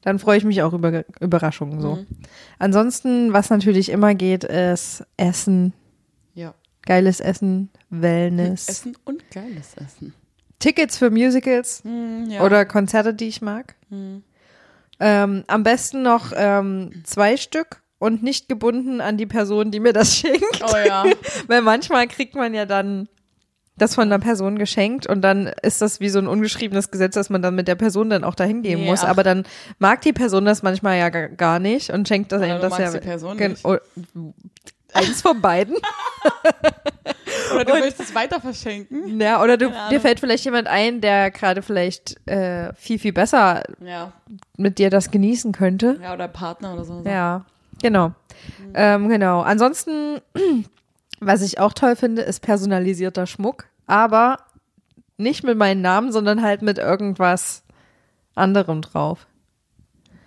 [0.03, 1.97] Dann freue ich mich auch über Überraschungen so.
[1.97, 2.07] Mhm.
[2.59, 5.73] Ansonsten, was natürlich immer geht, ist Essen.
[6.89, 10.15] Geiles Essen, Wellness, Essen und geiles Essen.
[10.59, 12.43] Tickets für Musicals, Hm, ja.
[12.43, 13.77] oder Konzerte, die ich mag.
[13.91, 14.23] Hm.
[14.99, 19.93] Ähm, am besten noch ähm, zwei Stück und nicht gebunden an die Person, die mir
[19.93, 20.63] das schenkt.
[20.65, 21.05] Oh ja.
[21.47, 23.09] Weil manchmal kriegt man ja dann
[23.77, 27.31] das von einer Person geschenkt und dann ist das wie so ein ungeschriebenes Gesetz, dass
[27.31, 29.05] man dann mit der Person dann auch dahin gehen Nee, muss.
[29.05, 29.09] ach.
[29.11, 29.45] Aber dann
[29.79, 32.91] mag die Person das manchmal ja gar- nicht und schenkt das einem das ja.
[32.91, 33.65] die Person nicht.
[34.95, 35.77] Eins von beiden.
[37.55, 39.21] Oder du Und- willst es weiter verschenken?
[39.21, 43.63] Ja, oder du, dir fällt vielleicht jemand ein, der gerade vielleicht äh, viel, viel besser
[43.81, 44.13] Ja.
[44.57, 45.99] mit dir das genießen könnte.
[46.03, 47.03] Ja, oder Partner oder so.
[47.07, 47.45] Ja,
[47.83, 48.13] genau.
[48.75, 49.41] Ähm, genau.
[49.41, 50.21] Ansonsten,
[51.21, 54.39] was ich auch toll finde, ist personalisierter Schmuck, aber
[55.17, 57.63] nicht mit meinem Namen, sondern halt mit irgendwas
[58.35, 59.27] anderem drauf.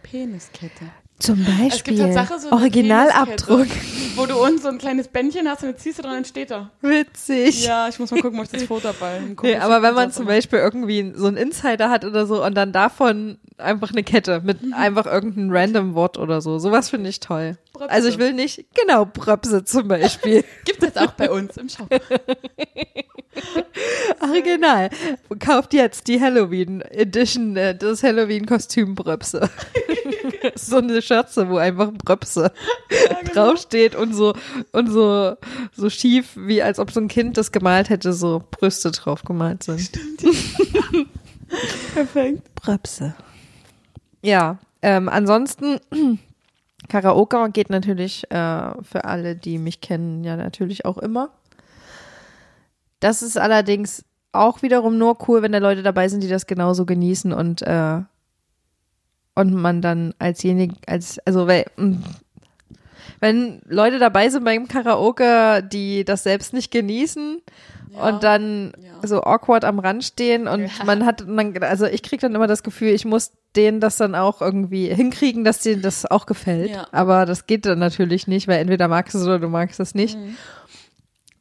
[0.03, 0.85] Peniskette.
[1.21, 1.67] Zum Beispiel.
[1.69, 3.67] Es gibt Tatsache so Originalabdruck.
[4.15, 6.51] Wo du unten so ein kleines Bändchen hast und jetzt ziehst du dran und steht
[6.51, 6.69] da.
[6.81, 7.65] Witzig.
[7.65, 10.25] Ja, ich muss mal gucken, ob ich das Foto dabei Nee, aber wenn man zum
[10.25, 14.61] Beispiel irgendwie so einen Insider hat oder so und dann davon einfach eine Kette mit
[14.63, 14.73] Mhm.
[14.73, 17.57] einfach irgendeinem random Wort oder so, sowas finde ich toll.
[17.73, 17.89] Bröpse.
[17.91, 20.43] Also ich will nicht, genau, Bröpse zum Beispiel.
[20.65, 21.87] Gibt es auch bei uns im Shop.
[24.21, 24.89] Original.
[25.39, 29.49] Kauft jetzt die Halloween Edition, äh, das Halloween-Kostüm Bröpse.
[30.55, 32.51] so eine Schürze, wo einfach Bröpse
[32.89, 33.33] genau.
[33.33, 34.33] draufsteht und so,
[34.71, 35.35] und so,
[35.73, 39.63] so schief, wie als ob so ein Kind das gemalt hätte, so Brüste drauf gemalt
[39.63, 39.91] sind.
[41.93, 42.55] Perfekt.
[42.55, 43.13] Bröpse.
[44.21, 45.79] Ja, ähm, ansonsten
[46.89, 51.29] Karaoke geht natürlich äh, für alle, die mich kennen, ja natürlich auch immer.
[52.99, 56.85] Das ist allerdings auch wiederum nur cool, wenn da Leute dabei sind, die das genauso
[56.85, 58.01] genießen und äh,
[59.35, 61.97] und man dann alsjenige, als also weil, mh,
[63.19, 67.41] wenn Leute dabei sind beim Karaoke, die das selbst nicht genießen
[67.93, 68.09] Ja.
[68.09, 69.07] und dann Ja.
[69.07, 70.85] so awkward am Rand stehen und Ja.
[70.85, 74.15] man hat, man, also ich krieg dann immer das Gefühl, ich muss denen das dann
[74.15, 76.71] auch irgendwie hinkriegen, dass denen das auch gefällt.
[76.91, 79.93] Aber das geht dann natürlich nicht, weil entweder magst du es oder du magst es
[79.93, 80.17] nicht.
[80.17, 80.37] Mhm.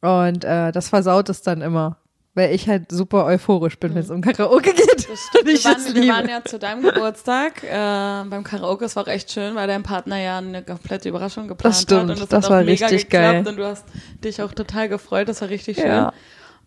[0.01, 1.97] Und äh, das versaut es dann immer,
[2.33, 5.07] weil ich halt super euphorisch bin, wenn es um Karaoke geht.
[5.43, 8.85] Wir, waren, wir waren ja zu deinem Geburtstag äh, beim Karaoke.
[8.85, 12.01] Es war auch echt schön, weil dein Partner ja eine komplette Überraschung geplant Das stimmt,
[12.01, 12.09] hat.
[12.11, 13.47] Und das, das hat war auch mega richtig geklappt geil.
[13.47, 13.83] Und du hast
[14.23, 15.27] dich auch total gefreut.
[15.27, 15.87] Das war richtig schön.
[15.87, 16.13] Ja.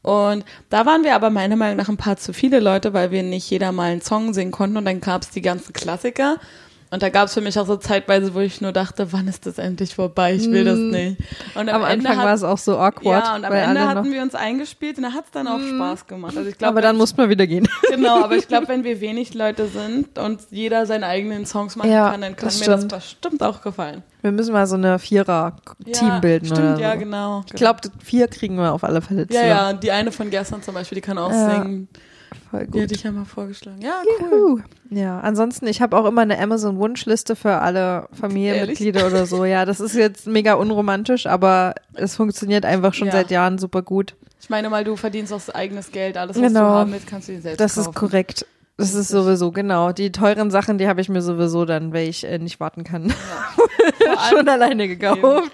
[0.02, 3.22] Und da waren wir aber meiner Meinung nach ein paar zu viele Leute, weil wir
[3.22, 4.76] nicht jeder mal einen Song singen konnten.
[4.76, 6.36] Und dann gab es die ganzen Klassiker.
[6.94, 9.46] Und da gab es für mich auch so zeitweise, wo ich nur dachte, wann ist
[9.46, 10.32] das endlich vorbei?
[10.34, 11.18] Ich will das nicht.
[11.56, 11.68] Und Mm.
[11.70, 13.24] Am Ende Anfang hat- war es auch so awkward.
[13.24, 14.12] Ja, und am Ende hatten Mm.
[14.12, 16.36] wir uns eingespielt und da hat es dann auch Spaß gemacht.
[16.36, 17.66] Also ich glaube, aber dann muss man wieder gehen.
[17.90, 21.90] Genau, aber ich glaube, wenn wir wenig Leute sind und jeder seine eigenen Songs machen
[21.90, 22.92] Ja, kann, dann kann das mir das stimmt.
[22.94, 24.04] bestimmt auch gefallen.
[24.22, 26.82] Wir müssen mal so eine Vierer-Team ja, bilden stimmt, oder so.
[26.82, 27.42] ja, genau.
[27.46, 29.48] Ich glaube, vier kriegen wir auf alle Fälle Ja, zusammen.
[29.48, 31.88] ja, die eine von gestern zum Beispiel, die kann auch Ja, singen.
[32.56, 32.80] Voll gut.
[32.82, 33.80] hätte ich ja mal vorgeschlagen.
[33.82, 34.28] Ja, cool.
[34.30, 34.60] Juhu.
[34.90, 39.44] Ja, ansonsten, ich habe auch immer eine Amazon-Wunschliste für alle Familienmitglieder oder so.
[39.44, 43.12] Ja, das ist jetzt mega unromantisch, aber es funktioniert einfach schon Ja.
[43.14, 44.14] seit Jahren super gut.
[44.40, 46.60] Ich meine mal, du verdienst auch eigenes Geld, alles, was Genau.
[46.60, 47.88] du haben willst, kannst du dir selbst Das kaufen.
[47.90, 48.46] ist korrekt.
[48.76, 49.92] Das ist sowieso, genau.
[49.92, 53.04] Die teuren Sachen, die habe ich mir sowieso dann, weil ich äh, nicht warten kann,
[54.18, 55.52] allem, schon alleine gekauft.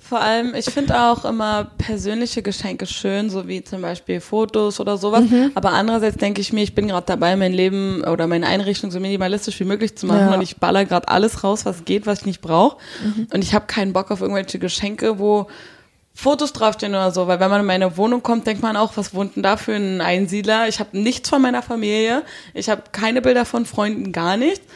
[0.00, 4.98] vor allem, ich finde auch immer persönliche Geschenke schön, so wie zum Beispiel Fotos oder
[4.98, 5.24] sowas.
[5.30, 5.52] Mhm.
[5.54, 9.00] Aber andererseits denke ich mir, ich bin gerade dabei, mein Leben oder meine Einrichtung so
[9.00, 10.34] minimalistisch wie möglich zu machen Ja.
[10.34, 12.76] und ich baller gerade alles raus, was geht, was ich nicht brauche.
[13.02, 13.28] Mhm.
[13.32, 15.46] Und ich habe keinen Bock auf irgendwelche Geschenke, wo
[16.20, 19.14] Fotos draufstehen oder so, weil wenn man in meine Wohnung kommt, denkt man auch, was
[19.14, 20.66] wohnt denn da für ein Einsiedler?
[20.66, 24.66] Ich habe nichts von meiner Familie, ich habe keine Bilder von Freunden, gar nichts,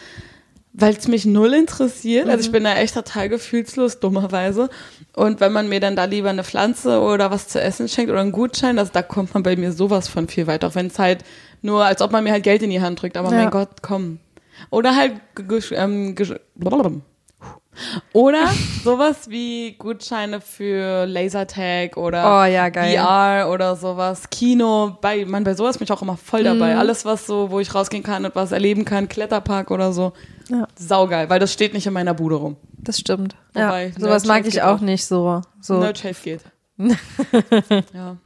[0.73, 2.29] weil es mich null interessiert.
[2.29, 4.71] Also ich bin da echt total gefühlslos, dummerweise.
[5.17, 8.21] Und wenn man mir dann da lieber eine Pflanze oder was zu essen schenkt oder
[8.21, 11.01] einen Gutschein, also da kommt man bei mir sowas von viel weiter, auch wenn es
[11.01, 11.25] halt
[11.61, 13.39] nur, als ob man mir halt Geld in die Hand drückt, aber Ja.
[13.39, 14.21] mein Gott, komm.
[14.71, 15.15] Oder halt,
[15.73, 16.15] ähm.
[18.13, 18.49] Oder
[18.85, 22.71] sowas wie Gutscheine für Lasertag oder Oh, ja.
[22.71, 26.77] VR oder sowas, Kino, bei, man, bei sowas bin ich auch immer voll dabei.
[26.77, 30.13] Alles, was so, wo ich rausgehen kann und was erleben kann, Kletterpark oder so.
[30.51, 30.69] Ja.
[30.77, 32.57] Saugeil, weil das steht nicht in meiner Bude rum.
[32.77, 33.37] Das stimmt.
[33.55, 34.81] Wobei, ja, sowas mag ich auch auch.
[34.81, 35.41] nicht so.
[35.61, 36.41] So, Nerd Chase geht.
[37.95, 38.17] ja,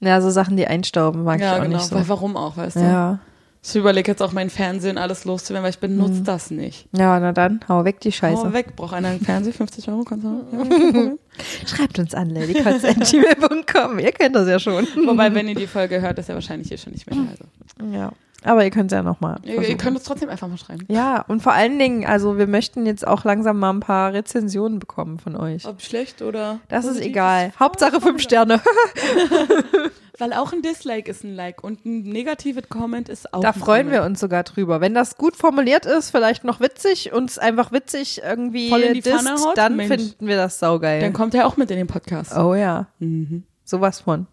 [0.00, 1.76] ja, so Sachen, die einstauben, mag ja ich auch genau.
[1.76, 1.94] nicht so.
[1.96, 2.80] Weil warum auch, weißt du?
[2.80, 3.18] Ja.
[3.66, 6.24] Ich überlege jetzt auch mein Fernsehen alles loszuwerden, weil ich benutze Mhm.
[6.24, 6.86] das nicht.
[6.92, 8.42] ja, na dann, hau weg die Scheiße.
[8.48, 11.18] Hau weg, braucht einer einen Fernseher, 50 Euro, kannst du ja, kein Problem.
[11.66, 13.98] Schreibt uns an, ladycots.gmail.com.
[13.98, 14.86] Ihr kennt das ja schon.
[15.06, 17.18] Wobei, wenn ihr die Folge hört, ist ja wahrscheinlich hier schon nicht mehr.
[17.30, 17.92] Also.
[17.96, 18.12] Ja.
[18.44, 19.38] Aber ihr könnt es ja nochmal.
[19.42, 20.86] Ihr, ihr könnt es trotzdem einfach mal schreiben.
[20.90, 24.78] Ja, und vor allen Dingen, also wir möchten jetzt auch langsam mal ein paar Rezensionen
[24.78, 25.66] bekommen von euch.
[25.66, 26.60] Ob schlecht oder.
[26.68, 27.48] Das ist egal.
[27.48, 28.20] ist Hauptsache fünf.
[28.22, 28.60] Sterne.
[30.18, 33.54] Weil auch ein Dislike ist ein Like und ein negatives Comment ist auch Da ein
[33.54, 34.12] freuen wir Comment.
[34.12, 34.80] uns sogar drüber.
[34.80, 39.00] Wenn das gut formuliert ist, vielleicht noch witzig, uns einfach witzig irgendwie Voll in die
[39.00, 39.58] disst, Pfanne haut?
[39.58, 39.88] dann Mensch.
[39.92, 41.00] finden wir das saugeil.
[41.00, 42.36] Dann kommt er auch mit in den Podcast.
[42.36, 43.42] oh ja, Mhm.
[43.64, 44.28] sowas von.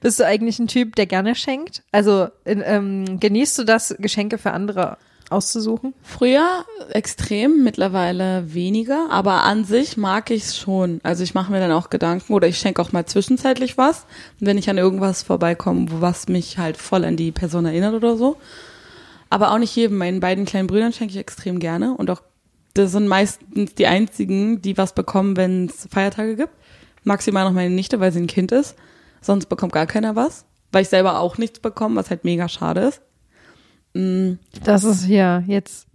[0.00, 1.82] Bist du eigentlich ein Typ, der gerne schenkt?
[1.92, 4.98] Also ähm, genießt du das, Geschenke für andere
[5.30, 5.94] auszusuchen?
[6.02, 11.00] Früher extrem, mittlerweile weniger, aber an sich mag ich es schon.
[11.02, 14.06] Also ich mache mir dann auch Gedanken oder ich schenke auch mal zwischenzeitlich was,
[14.40, 18.36] wenn ich an irgendwas vorbeikomme, was mich halt voll an die Person erinnert oder so.
[19.30, 19.98] Aber auch nicht jedem.
[19.98, 22.22] Meinen beiden kleinen Brüdern schenke ich extrem gerne und auch
[22.74, 26.52] das sind meistens die einzigen, die was bekommen, wenn es Feiertage gibt.
[27.04, 28.74] Maximal noch meine Nichte, weil sie ein Kind ist.
[29.24, 32.80] Sonst bekommt gar keiner was, weil ich selber auch nichts bekomme, was halt mega schade
[32.82, 33.00] ist.
[33.94, 34.34] Mm,
[34.64, 35.86] Das ist hier jetzt,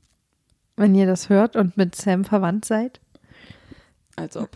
[0.77, 2.99] wenn ihr das hört und mit Sam verwandt seid.
[4.15, 4.49] als ob.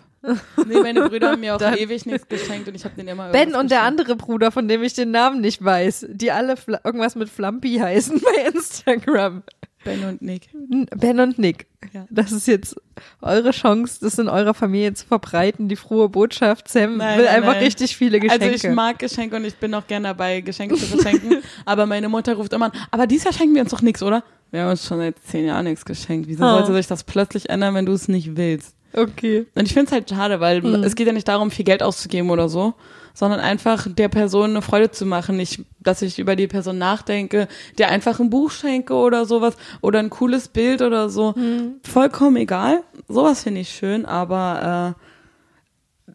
[0.68, 3.30] Nee, meine Brüder haben mir auch Dann- ewig nichts geschenkt und ich habe denen immer
[3.30, 4.00] Ben und der geschenkt.
[4.02, 7.76] andere Bruder, von dem ich den Namen nicht weiß, die alle Fla irgendwas mit Flumpy
[7.78, 9.44] heißen bei Instagram.
[9.84, 10.50] Ben und Nick.
[10.96, 11.68] Ben und Nick.
[11.94, 12.06] Ja.
[12.10, 12.76] Das ist jetzt
[13.22, 16.70] eure Chance, das in eurer Familie zu verbreiten, die frohe Botschaft.
[16.70, 17.64] Sam Nein, will nein, einfach nein.
[17.64, 18.46] richtig viele Geschenke.
[18.52, 21.38] Also ich mag Geschenke und ich bin auch gerne dabei, Geschenke zu verschenken.
[21.66, 24.24] aber meine Mutter ruft immer an, aber dieses Jahr schenken wir uns doch nichts, oder?
[24.52, 26.28] Wir haben uns schon seit zehn Jahren nichts geschenkt.
[26.28, 26.48] Wieso Oh.
[26.58, 28.76] sollte sich das plötzlich ändern, wenn du es nicht willst?
[28.96, 29.48] okay.
[29.56, 30.84] Und ich finde es halt schade, weil Mhm.
[30.84, 32.76] es geht ja nicht darum, viel Geld auszugeben oder so,
[33.14, 35.38] sondern einfach der Person eine Freude zu machen.
[35.38, 37.48] Nicht, dass ich über die Person nachdenke,
[37.78, 41.34] der einfach ein Buch schenke oder sowas oder ein cooles Bild oder so.
[41.34, 41.76] Mhm.
[41.84, 42.84] Vollkommen egal.
[43.08, 45.04] Sowas finde ich schön, aber äh,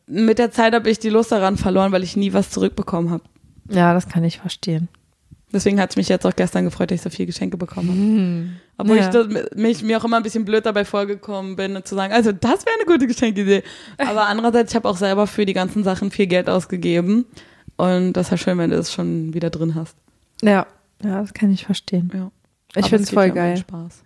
[0.07, 3.25] mit der Zeit habe ich die Lust daran verloren, weil ich nie was zurückbekommen habe.
[3.71, 4.89] Ja, das kann ich verstehen.
[5.53, 8.83] Deswegen hat es mich jetzt auch gestern gefreut, dass ich so viel Geschenke bekommen habe.
[8.83, 9.11] Obwohl Ja.
[9.11, 12.67] ich mich, mir auch immer ein bisschen blöd dabei vorgekommen bin, zu sagen, also das
[12.67, 13.63] wäre eine gute Geschenkidee.
[13.97, 17.25] Aber andererseits, ich habe auch selber für die ganzen Sachen viel Geld ausgegeben.
[17.77, 19.97] Und das ist ja schön, wenn du es schon wieder drin hast.
[20.43, 20.67] Ja,
[21.03, 22.11] ja, das kann ich verstehen.
[22.15, 22.31] Ja.
[22.77, 23.57] Ich finde es voll geil.
[23.57, 24.03] Spaß.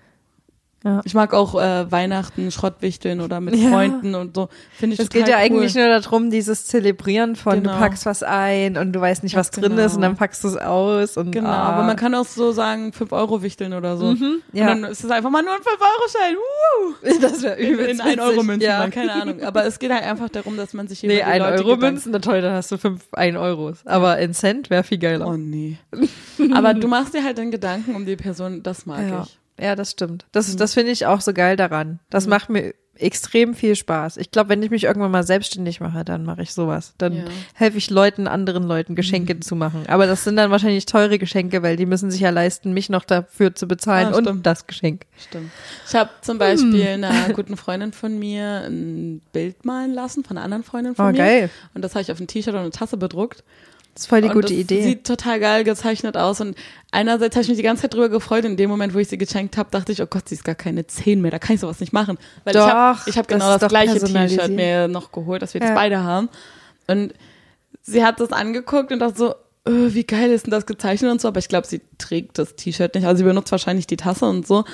[0.85, 1.01] Ja.
[1.05, 3.71] Ich mag auch äh, Weihnachten, Schrottwichteln oder mit Ja.
[3.71, 4.49] Freunden und so.
[4.77, 5.43] Finde ich Es geht ja cool.
[5.43, 7.73] eigentlich nur darum, dieses Zelebrieren von Genau.
[7.75, 9.87] du packst was ein und du weißt nicht, was Ja, drin genau.
[9.87, 11.71] ist und dann packst du es aus und Genau, ah.
[11.75, 14.07] aber man kann auch so sagen, 5 Euro wichteln oder so.
[14.07, 14.73] Mhm, ja.
[14.73, 16.37] Und dann ist es einfach mal nur ein 5-Euro-Schein.
[16.37, 17.21] Uh!
[17.21, 18.89] das wäre In, übelst in 1 Euro Münzen, ja.
[18.89, 19.43] Keine Ahnung.
[19.43, 22.11] Aber es geht halt einfach darum, dass man sich Nee, die 1 Leute Euro Münzen,
[22.13, 23.79] na toll, dann hast du 5 1 Euros.
[23.85, 25.27] Aber in Cent wäre viel geiler.
[25.29, 25.77] Oh nee.
[26.55, 29.39] Aber du machst dir halt dann Gedanken um die Person, das mag ich.
[29.61, 30.27] Ja, das stimmt.
[30.33, 31.99] Das, das finde ich auch so geil daran.
[32.11, 34.19] Das macht mir extrem viel Spaß.
[34.19, 36.93] Ich glaube, wenn ich mich irgendwann mal selbstständig mache, dann mache ich sowas.
[36.99, 37.25] Dann Ja.
[37.55, 39.85] helfe ich Leuten, anderen Leuten Geschenke zu machen.
[39.89, 43.05] Aber das sind dann wahrscheinlich teure Geschenke, weil die müssen sich ja leisten, mich noch
[43.05, 45.07] dafür zu bezahlen Ah, und das Geschenk.
[45.19, 45.51] Stimmt.
[45.89, 50.45] Ich habe zum Beispiel einer guten Freundin von mir ein Bild malen lassen von einer
[50.45, 51.19] anderen Freundin von Oh, mir.
[51.19, 51.51] geil.
[51.75, 53.43] Und das habe ich auf ein T-Shirt und eine Tasse bedruckt.
[53.95, 54.83] Das ist voll die und gute das Idee.
[54.83, 56.41] Sieht total geil gezeichnet aus.
[56.41, 56.57] Und
[56.93, 58.45] einerseits habe ich mich die ganze Zeit drüber gefreut.
[58.45, 60.55] In dem Moment, wo ich sie geschenkt habe, dachte ich, oh Gott, sie ist gar
[60.55, 61.31] keine 10 mehr.
[61.31, 62.17] Da kann ich sowas nicht machen.
[62.45, 63.99] Weil ich habe Doch, ich hab das genau das, doch gleiche.
[63.99, 65.75] T-Shirt mir noch geholt, dass wir das Ja.
[65.75, 66.31] beide haben.
[66.87, 67.13] Und
[67.83, 69.31] sie hat das angeguckt und dachte so,
[69.71, 71.29] äh, wie geil ist denn das gezeichnet und so.
[71.29, 73.07] Aber ich glaube, sie trägt das T-Shirt nicht.
[73.07, 74.65] Also sie benutzt wahrscheinlich die Tasse und so.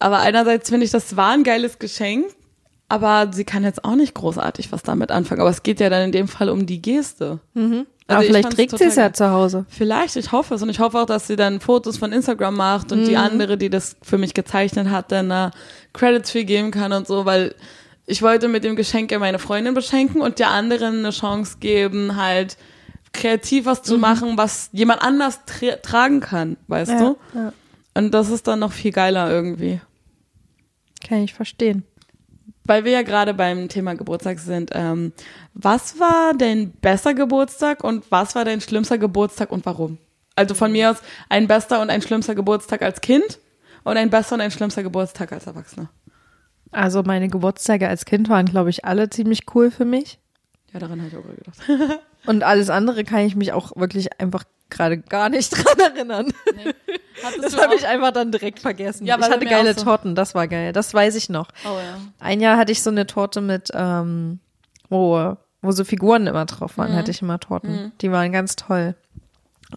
[0.00, 2.26] Aber einerseits finde ich, das war ein geiles Geschenk.
[2.88, 5.40] Aber sie kann jetzt auch nicht großartig was damit anfangen.
[5.40, 7.40] Aber es geht ja dann in dem Fall um die Geste.
[7.54, 9.66] aber Also ich vielleicht trägt sie es ja zu Hause.
[9.68, 10.62] Vielleicht, ich hoffe es.
[10.62, 13.04] Und ich hoffe auch, dass sie dann Fotos von Instagram macht und Mhm.
[13.06, 15.50] die andere, die das für mich gezeichnet hat, dann da
[15.92, 17.54] Credits für geben kann und so, weil
[18.06, 22.14] ich wollte mit dem Geschenk ja meine Freundin beschenken und der anderen eine Chance geben,
[22.14, 22.56] halt
[23.12, 23.84] kreativ was Mhm.
[23.84, 27.16] zu machen, was jemand anders tra tragen kann, weißt du?
[27.34, 27.52] ja.
[27.94, 29.80] Und das ist dann noch viel geiler irgendwie.
[31.08, 31.82] Kann ich verstehen.
[32.66, 35.12] Weil wir ja gerade beim Thema Geburtstag sind, ähm,
[35.54, 39.98] was war dein bester Geburtstag und was war dein schlimmster Geburtstag und warum?
[40.34, 40.98] Also von mir aus
[41.28, 43.38] ein bester und ein schlimmster Geburtstag als Kind
[43.84, 45.88] und ein bester und ein schlimmster Geburtstag als Erwachsener.
[46.72, 50.18] Also meine Geburtstage als Kind waren, glaube ich, alle ziemlich cool für mich.
[50.72, 52.00] Ja, daran habe ich auch gedacht.
[52.26, 56.32] Und alles andere kann ich mich auch wirklich einfach gerade gar nicht dran erinnern.
[57.22, 59.06] Hattest Das habe ich einfach dann direkt vergessen.
[59.06, 59.84] Ja, ich hatte geile so.
[59.84, 60.72] Torten, das war geil.
[60.72, 61.48] Das weiß ich noch.
[61.64, 61.98] Oh ja.
[62.18, 64.40] Ein Jahr hatte ich so eine Torte mit, ähm,
[64.88, 67.92] wo, wo so Figuren immer drauf waren, hatte ich immer Torten.
[68.00, 68.94] Die waren ganz toll.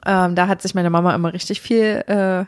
[0.06, 2.46] Ähm, da hat sich meine Mama immer richtig viel, äh,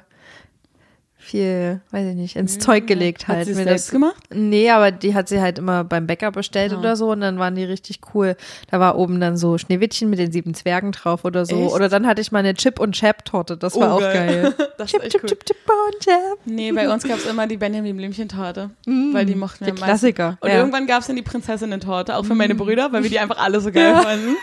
[1.32, 3.40] viel, weiß ich nicht, ins Zeug gelegt halt.
[3.40, 4.22] Hat sie selbst das, gemacht?
[4.34, 6.80] Nee, aber die hat sie halt immer beim Bäcker bestellt Ah.
[6.80, 8.36] oder so und dann waren die richtig cool.
[8.70, 11.56] Da war oben dann so Schneewittchen mit den sieben Zwergen drauf oder so.
[11.66, 11.74] Echt?
[11.74, 14.54] Oder dann hatte ich mal eine Chip- und Chap-Torte, das war Oh, auch geil.
[14.58, 14.68] geil.
[14.88, 15.30] Chip, Chip, cool.
[15.30, 15.58] Chip, Chip
[15.94, 16.40] und Chap.
[16.46, 19.78] Nee, bei uns gab es immer die Benjamin Blümchen-Torte, weil die mochten wir Mm.
[19.78, 20.56] Klassiker, Und ja.
[20.56, 20.60] Mm.
[20.60, 23.62] irgendwann gab es dann die Prinzessinnen-Torte, auch für meine Brüder, weil wir die einfach alle
[23.62, 24.36] so geil fanden.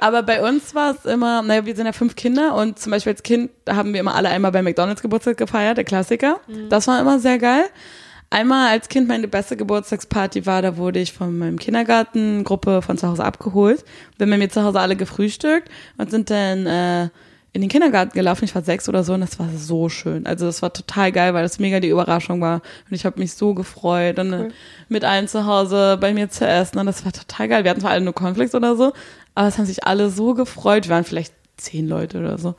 [0.00, 3.12] Aber bei uns war es immer, naja, wir sind ja fünf Kinder und zum Beispiel
[3.12, 6.05] als Kind haben wir immer alle einmal bei McDonalds Geburtstag gefeiert, der Klassiker.
[6.68, 7.64] Das war immer sehr geil.
[8.28, 12.98] Einmal als Kind meine beste Geburtstagsparty war, da wurde ich von meinem Kindergarten Gruppe von
[12.98, 13.84] zu Hause abgeholt.
[14.16, 17.08] Wir haben bei mir zu Hause alle gefrühstückt und sind dann äh,
[17.52, 18.44] in den Kindergarten gelaufen.
[18.44, 20.26] Ich war sechs oder so und das war so schön.
[20.26, 22.56] Also das war total geil, weil das mega die Überraschung war.
[22.90, 24.48] Und ich habe mich so gefreut und äh,
[24.88, 26.78] mit allen zu Hause bei mir zu essen.
[26.78, 27.64] Und das war total geil.
[27.64, 28.92] Wir hatten zwar alle nur Cornflakes oder so,
[29.36, 30.88] aber es haben sich alle so gefreut.
[30.88, 32.56] Wir waren vielleicht zehn Leute oder so.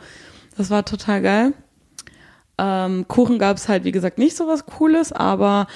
[0.58, 1.54] Das war total geil.
[2.58, 5.68] Ähm, Kuchen gab es halt, wie gesagt, nicht so was Cooles, aber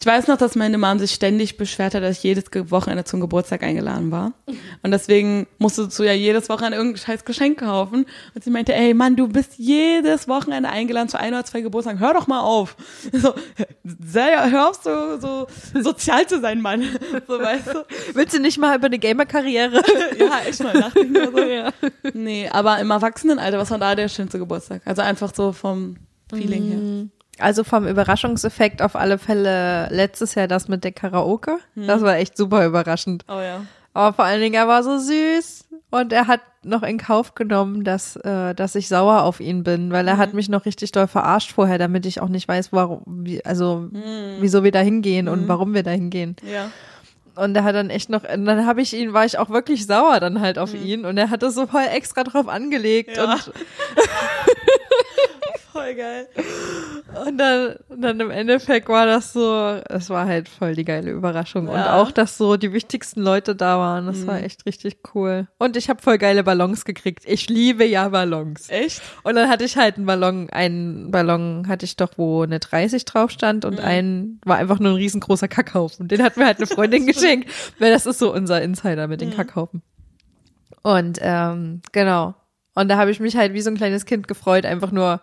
[0.00, 3.20] Ich weiß noch, dass meine Mom sich ständig beschwert hat, dass ich jedes Wochenende zum
[3.20, 4.32] Geburtstag eingeladen war.
[4.82, 8.04] Und deswegen musstest du ja jedes Wochenende irgendein scheiß Geschenk kaufen.
[8.34, 12.00] Und sie meinte, ey Mann, du bist jedes Wochenende eingeladen zu ein oder zwei Geburtstagen.
[12.00, 12.76] Hör doch mal auf.
[13.12, 13.32] So,
[13.84, 15.46] sei, hör auf, so, so
[15.80, 16.82] sozial zu sein, Mann.
[17.26, 17.86] So, weißt du?
[18.12, 19.80] Willst du nicht mal über eine Gamer-Karriere?
[20.18, 21.38] Ja, echt mal nachdenken oder so.
[21.38, 21.70] ja.
[22.12, 24.82] Nee, aber im Erwachsenenalter, was war da der schönste Geburtstag?
[24.84, 25.96] Also einfach so vom
[26.30, 27.08] Feeling her.
[27.44, 31.58] Also vom Überraschungseffekt auf alle Fälle letztes Jahr das mit der Karaoke.
[31.74, 33.24] Das war echt super überraschend.
[33.28, 33.62] Oh ja.
[33.92, 37.84] Aber vor allen Dingen, er war so süß und er hat noch in Kauf genommen,
[37.84, 41.06] dass, äh, dass ich sauer auf ihn bin, weil er hat mich noch richtig doll
[41.06, 43.88] verarscht vorher, damit ich auch nicht weiß, warum, wie, also
[44.40, 46.36] wieso wir da hingehen und warum wir da hingehen.
[46.50, 46.70] Ja.
[47.36, 49.86] Und er hat dann echt noch, und dann habe ich ihn, war ich auch wirklich
[49.86, 53.24] sauer dann halt auf ihn und er hat das so voll extra drauf angelegt Ja.
[53.34, 53.52] und
[55.74, 56.28] Voll geil.
[57.26, 61.66] Und dann, dann im Endeffekt war das so, es war halt voll die geile Überraschung.
[61.66, 62.00] Und Ja.
[62.00, 65.48] auch, dass so die wichtigsten Leute da waren, das war echt richtig cool.
[65.58, 67.24] Und ich habe voll geile Ballons gekriegt.
[67.26, 68.68] Ich liebe ja Ballons.
[68.70, 69.02] Echt?
[69.24, 73.04] Und dann hatte ich halt einen Ballon, einen Ballon hatte ich doch, wo eine 30
[73.04, 76.06] drauf stand und einen war einfach nur ein riesengroßer Kackhaufen.
[76.06, 79.34] Den hat mir halt eine Freundin geschenkt, weil das ist so unser Insider mit den
[79.34, 79.82] Kackhaufen.
[80.82, 82.34] Und ähm, genau.
[82.76, 85.20] Und da habe ich mich halt wie so ein kleines Kind gefreut, einfach nur,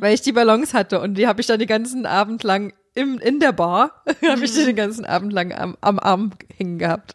[0.00, 3.18] weil ich die Ballons hatte und die habe ich dann den ganzen Abend lang im,
[3.18, 7.14] in der Bar, habe ich die den ganzen Abend lang am, am Arm hängen gehabt.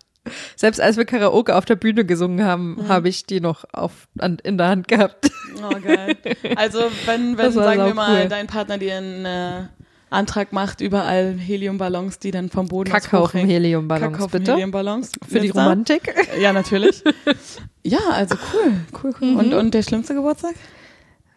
[0.56, 4.38] Selbst als wir Karaoke auf der Bühne gesungen haben, habe ich die noch auf, an,
[4.44, 5.32] in der Hand gehabt.
[5.58, 6.16] Oh, geil.
[6.56, 8.30] Also, wenn, wenn sagen wir mal, cool.
[8.30, 9.64] dein Partner dir einen äh,
[10.12, 13.48] Antrag macht, überall Heliumballons, die dann vom Boden Kackhaufen.
[13.48, 14.54] Heliumballons, Kackhaufen bitte.
[14.54, 15.12] Heliumballons.
[15.28, 15.64] Für die Jetzt da?
[15.64, 16.14] Romantik.
[16.40, 17.04] Ja, natürlich.
[17.84, 18.74] ja, also cool,
[19.04, 19.28] cool, cool.
[19.28, 19.38] Mhm.
[19.38, 20.56] Und, und der schlimmste Geburtstag?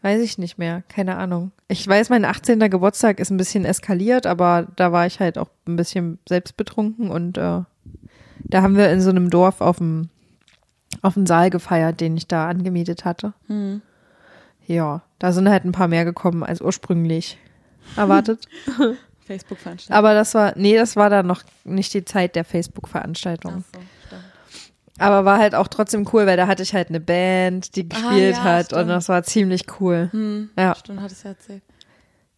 [0.04, 1.50] Weiß ich nicht mehr, keine Ahnung.
[1.66, 2.58] Ich weiß, mein 18.
[2.68, 7.38] Geburtstag ist ein bisschen eskaliert, aber da war ich halt auch ein bisschen selbstbetrunken und
[7.38, 7.62] äh,
[8.40, 10.10] da haben wir in so einem Dorf auf dem
[11.00, 13.32] auf dem Saal gefeiert, den ich da angemietet hatte.
[13.46, 13.80] Hm.
[14.66, 17.38] Ja, da sind halt ein paar mehr gekommen als ursprünglich
[17.96, 18.46] erwartet.
[19.26, 19.96] Facebook-Veranstaltung.
[19.96, 23.64] aber das war, nee, das war dann noch nicht die Zeit der Facebook-Veranstaltung.
[23.72, 23.80] So.
[24.98, 28.36] Aber war halt auch trotzdem cool, weil da hatte ich halt eine Band, die gespielt
[28.36, 28.82] ja, hat stimmt.
[28.82, 30.08] und das war ziemlich cool.
[30.12, 30.74] Hm, Ja.
[30.76, 31.62] Stimmt, hattest du ja erzählt.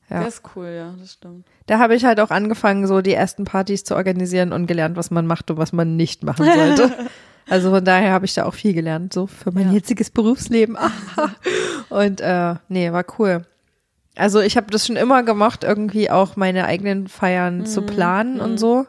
[0.09, 0.21] Ja.
[0.25, 1.45] Das ist cool, ja, das stimmt.
[1.67, 5.11] Da habe ich halt auch angefangen, so die ersten Partys zu organisieren und gelernt, was
[5.11, 6.93] man macht und was man nicht machen sollte.
[7.49, 9.73] also von daher habe ich da auch viel gelernt, so für mein Ja.
[9.73, 10.79] jetziges Berufsleben.
[11.91, 13.45] und äh, nee, war cool.
[14.15, 18.59] Also ich habe das schon immer gemacht, irgendwie auch meine eigenen Feiern zu planen und
[18.59, 18.87] so.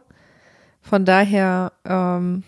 [0.82, 2.44] Von daher ähm,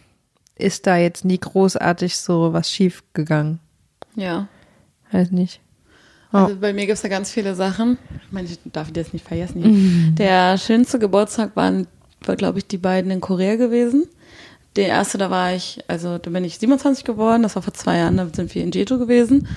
[0.59, 3.59] ist da jetzt nie großartig so was schief gegangen.
[4.15, 4.47] Ja.
[5.11, 5.61] Weiß nicht.
[6.31, 7.97] Also bei mir gibt's da ganz viele Sachen.
[8.25, 9.63] Ich meine, ich darf die jetzt nicht vergessen.
[9.63, 10.11] Hier.
[10.11, 11.87] Der schönste Geburtstag waren,
[12.23, 14.07] war, glaube ich, die beiden in Korea gewesen.
[14.75, 17.97] Der erste, da war ich, also da bin ich 27 geworden, das war vor zwei
[17.97, 19.47] Jahren, da sind wir in Jeju gewesen.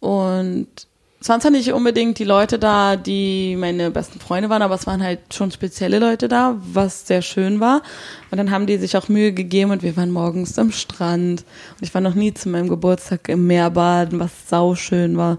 [0.00, 0.87] Und
[1.20, 4.86] es waren zwar nicht unbedingt die Leute da, die meine besten Freunde waren, aber es
[4.86, 7.82] waren halt schon spezielle Leute da, was sehr schön war.
[8.30, 11.40] Und dann haben die sich auch Mühe gegeben und wir waren morgens am Strand.
[11.40, 15.38] Und ich war noch nie zu meinem Geburtstag im Meer baden, was sauschön war.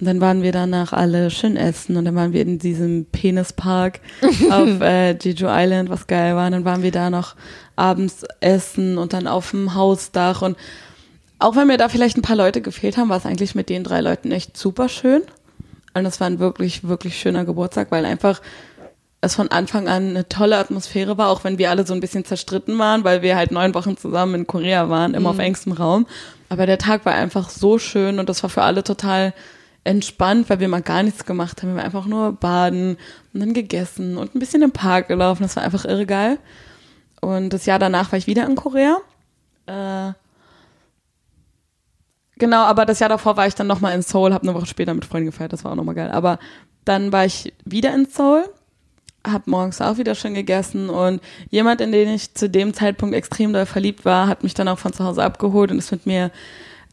[0.00, 4.00] Und dann waren wir danach alle schön essen und dann waren wir in diesem Penispark
[4.50, 6.46] auf äh, Jeju Island, was geil war.
[6.46, 7.34] Und dann waren wir da noch
[7.76, 10.56] abends essen und dann auf dem Hausdach und
[11.40, 13.84] auch wenn mir da vielleicht ein paar Leute gefehlt haben, war es eigentlich mit den
[13.84, 15.22] drei Leuten echt super schön.
[15.94, 18.40] Und es war ein wirklich, wirklich schöner Geburtstag, weil einfach
[19.22, 22.24] es von Anfang an eine tolle Atmosphäre war, auch wenn wir alle so ein bisschen
[22.24, 26.06] zerstritten waren, weil wir halt neun Wochen zusammen in Korea waren, immer auf engstem Raum.
[26.48, 29.34] Aber der Tag war einfach so schön und das war für alle total
[29.84, 31.70] entspannt, weil wir mal gar nichts gemacht haben.
[31.70, 32.96] Wir waren einfach nur baden
[33.32, 35.42] und dann gegessen und ein bisschen im Park gelaufen.
[35.42, 36.38] Das war einfach irre geil.
[37.20, 38.98] Und das Jahr danach war ich wieder in Korea.
[39.66, 40.12] Äh,
[42.40, 44.94] Genau, aber das Jahr davor war ich dann nochmal in Seoul, habe eine Woche später
[44.94, 46.10] mit Freunden gefeiert, das war auch nochmal geil.
[46.10, 46.38] Aber
[46.86, 48.44] dann war ich wieder in Seoul,
[49.26, 53.52] habe morgens auch wieder schön gegessen und jemand, in den ich zu dem Zeitpunkt extrem
[53.52, 56.30] doll verliebt war, hat mich dann auch von zu Hause abgeholt und ist mit mir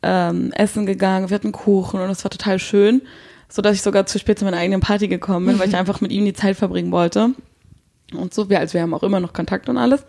[0.04, 1.30] ähm, essen gegangen.
[1.30, 3.02] Wir hatten Kuchen und es war total schön,
[3.48, 6.02] so dass ich sogar zu spät zu meiner eigenen Party gekommen bin, weil ich einfach
[6.02, 7.30] mit ihm die Zeit verbringen wollte.
[8.14, 10.04] Und so, wir, also wir haben auch immer noch Kontakt und alles.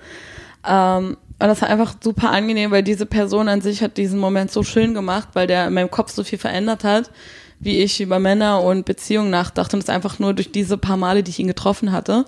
[0.68, 4.50] Ähm, und das war einfach super angenehm, weil diese Person an sich hat diesen Moment
[4.50, 7.10] so schön gemacht, weil der in meinem Kopf so viel verändert hat,
[7.60, 11.22] wie ich über Männer und Beziehungen nachdachte und es einfach nur durch diese paar Male,
[11.22, 12.24] die ich ihn getroffen hatte,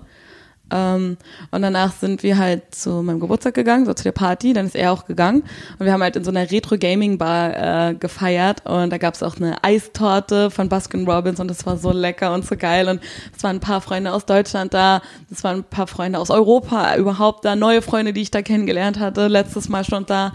[0.71, 1.17] Ähm,
[1.51, 4.77] und danach sind wir halt zu meinem Geburtstag gegangen, so zu der Party, dann ist
[4.77, 5.43] er auch gegangen.
[5.79, 8.67] Und wir haben halt in so einer Retro-Gaming-Bar äh, gefeiert.
[8.67, 12.35] Und da gab es auch eine Eistorte von Baskin Robbins und das war so lecker
[12.35, 12.89] und so geil.
[12.89, 13.01] Und
[13.37, 16.97] es waren ein paar Freunde aus Deutschland da, es waren ein paar Freunde aus Europa
[16.97, 20.33] überhaupt da, neue Freunde, die ich da kennengelernt hatte, letztes Mal schon da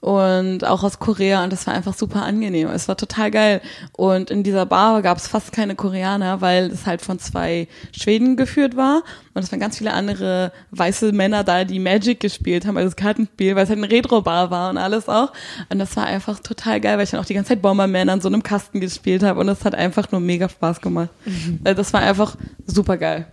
[0.00, 2.68] und auch aus Korea und das war einfach super angenehm.
[2.68, 3.60] Es war total geil.
[3.92, 8.36] Und in dieser Bar gab es fast keine Koreaner, weil es halt von zwei Schweden
[8.36, 9.02] geführt war
[9.34, 12.96] und es waren ganz viele andere weiße Männer da, die Magic gespielt haben, also das
[12.96, 15.32] Kartenspiel, weil es halt eine Retro-Bar war und alles auch.
[15.68, 18.20] Und das war einfach total geil, weil ich dann auch die ganze Zeit Bomberman an
[18.20, 21.10] so einem Kasten gespielt habe und es hat einfach nur mega Spaß gemacht.
[21.24, 21.60] Mhm.
[21.80, 22.36] Das war einfach
[22.66, 23.26] super geil.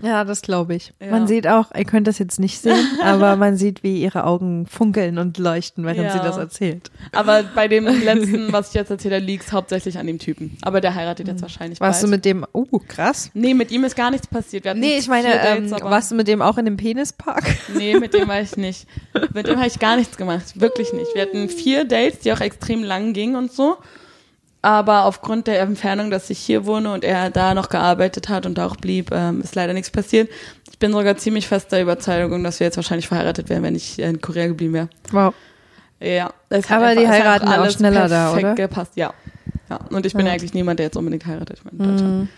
[0.00, 0.92] Ja, das glaube ich.
[1.00, 1.10] Ja.
[1.10, 4.66] Man sieht auch, ihr könnt das jetzt nicht sehen, aber man sieht, wie ihre Augen
[4.66, 6.12] funkeln und leuchten, während ja.
[6.12, 6.90] sie das erzählt.
[7.12, 10.56] Aber bei dem letzten, was ich jetzt erzähle, liegt es hauptsächlich an dem Typen.
[10.62, 12.10] Aber der heiratet jetzt wahrscheinlich Warst bald.
[12.12, 13.30] du mit dem, oh, krass.
[13.34, 14.64] Nee, mit ihm ist gar nichts passiert.
[14.64, 17.44] Wir nee, ich meine, Dates, ähm, warst du mit dem auch in dem Penispark?
[17.74, 18.86] Nee, mit dem war ich nicht.
[19.34, 20.60] Mit dem habe ich gar nichts gemacht.
[20.60, 21.14] Wirklich nicht.
[21.14, 23.78] Wir hatten vier Dates, die auch extrem lang gingen und so
[24.62, 28.58] aber aufgrund der Entfernung, dass ich hier wohne und er da noch gearbeitet hat und
[28.58, 30.28] da auch blieb, ähm, ist leider nichts passiert.
[30.70, 33.98] Ich bin sogar ziemlich fest der Überzeugung, dass wir jetzt wahrscheinlich verheiratet wären, wenn ich
[33.98, 34.88] in Korea geblieben wäre.
[35.10, 35.34] Wow.
[36.00, 36.32] Ja.
[36.68, 38.54] Aber die heiraten auch schneller da, oder?
[38.54, 39.12] gepasst, ja.
[39.70, 39.80] ja.
[39.90, 40.32] Und ich bin ja.
[40.32, 42.20] eigentlich niemand, der jetzt unbedingt heiratet in Deutschland.
[42.20, 42.28] Mhm.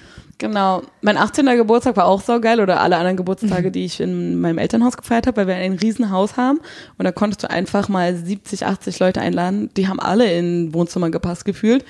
[0.41, 0.80] Genau.
[1.03, 1.45] Mein 18.
[1.45, 3.72] Geburtstag war auch so geil oder alle anderen Geburtstage, mhm.
[3.72, 6.61] die ich in meinem Elternhaus gefeiert habe, weil wir ein Riesenhaus haben
[6.97, 9.68] und da konntest du einfach mal 70, 80 Leute einladen.
[9.76, 11.84] Die haben alle in Wohnzimmer gepasst gefühlt.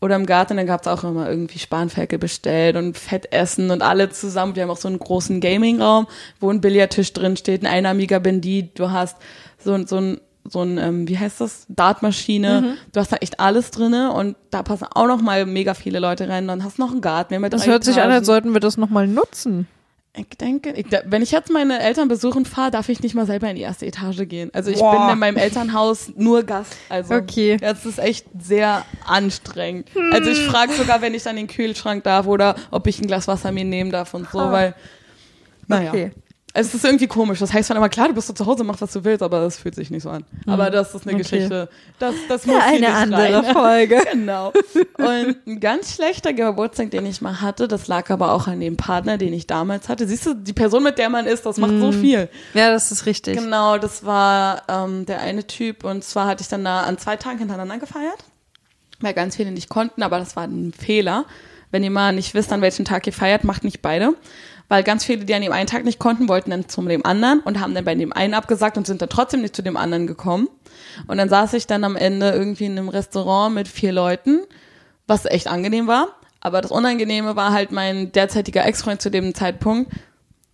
[0.00, 4.08] Oder im Garten, dann gab es auch immer irgendwie Spanferkel bestellt und Fettessen und alle
[4.08, 4.56] zusammen.
[4.56, 6.06] Wir haben auch so einen großen Gaming-Raum,
[6.40, 9.18] wo ein Billardtisch drin steht, ein Amiga Bandit, du hast
[9.62, 12.60] so, so ein so ein, ähm, wie heißt das, Dartmaschine.
[12.60, 12.76] Mhm.
[12.92, 16.28] Du hast da echt alles drinne und da passen auch noch mal mega viele Leute
[16.28, 16.48] rein.
[16.48, 17.40] Dann hast du noch einen Garten.
[17.40, 19.66] Mit das hört sich an, als sollten wir das noch mal nutzen.
[20.16, 23.48] Ich denke, ich, wenn ich jetzt meine Eltern besuchen fahre, darf ich nicht mal selber
[23.48, 24.50] in die erste Etage gehen.
[24.52, 25.06] Also ich Boah.
[25.06, 26.76] bin in meinem Elternhaus nur Gast.
[26.88, 27.58] Also okay.
[27.60, 29.88] das ist echt sehr anstrengend.
[29.94, 30.12] Hm.
[30.12, 33.28] Also ich frage sogar, wenn ich dann den Kühlschrank darf oder ob ich ein Glas
[33.28, 34.74] Wasser mir nehmen darf und so, weil
[35.68, 35.90] naja.
[35.90, 36.10] Okay
[36.52, 37.38] es ist irgendwie komisch.
[37.38, 39.40] Das heißt dann immer, klar, du bist so zu Hause, mach was du willst, aber
[39.40, 40.24] das fühlt sich nicht so an.
[40.44, 40.52] Mhm.
[40.52, 41.22] Aber das ist eine okay.
[41.22, 41.68] Geschichte.
[41.98, 43.44] Das, das muss ja, eine andere rein.
[43.52, 44.02] Folge.
[44.12, 44.52] genau.
[44.98, 48.76] Und ein ganz schlechter Geburtstag, den ich mal hatte, das lag aber auch an dem
[48.76, 50.08] Partner, den ich damals hatte.
[50.08, 51.80] Siehst du, die Person, mit der man ist, das macht mhm.
[51.80, 52.28] so viel.
[52.54, 53.38] Ja, das ist richtig.
[53.38, 55.84] Genau, das war ähm, der eine Typ.
[55.84, 58.24] Und zwar hatte ich dann da an zwei Tagen hintereinander gefeiert,
[59.00, 61.26] weil ganz viele nicht konnten, aber das war ein Fehler.
[61.70, 64.14] Wenn ihr mal nicht wisst, an welchem Tag ihr feiert, macht nicht beide
[64.70, 67.40] weil ganz viele, die an dem einen Tag nicht konnten, wollten dann zu dem anderen
[67.40, 70.06] und haben dann bei dem einen abgesagt und sind dann trotzdem nicht zu dem anderen
[70.06, 70.48] gekommen.
[71.08, 74.42] Und dann saß ich dann am Ende irgendwie in einem Restaurant mit vier Leuten,
[75.08, 76.14] was echt angenehm war.
[76.38, 79.92] Aber das Unangenehme war halt mein derzeitiger Ex-Freund zu dem Zeitpunkt,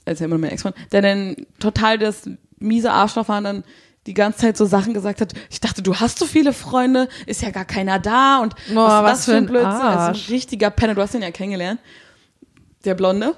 [0.07, 2.23] also immer mein Ex-Freund, der dann total das
[2.59, 3.65] miese Arschloch war und dann
[4.07, 5.35] die ganze Zeit so Sachen gesagt hat.
[5.51, 9.05] Ich dachte, du hast so viele Freunde, ist ja gar keiner da und oh, was,
[9.05, 9.69] was für ein Blödsinn.
[9.69, 11.81] Also ein richtiger Penner, du hast ihn ja kennengelernt.
[12.87, 13.35] Der Blonde.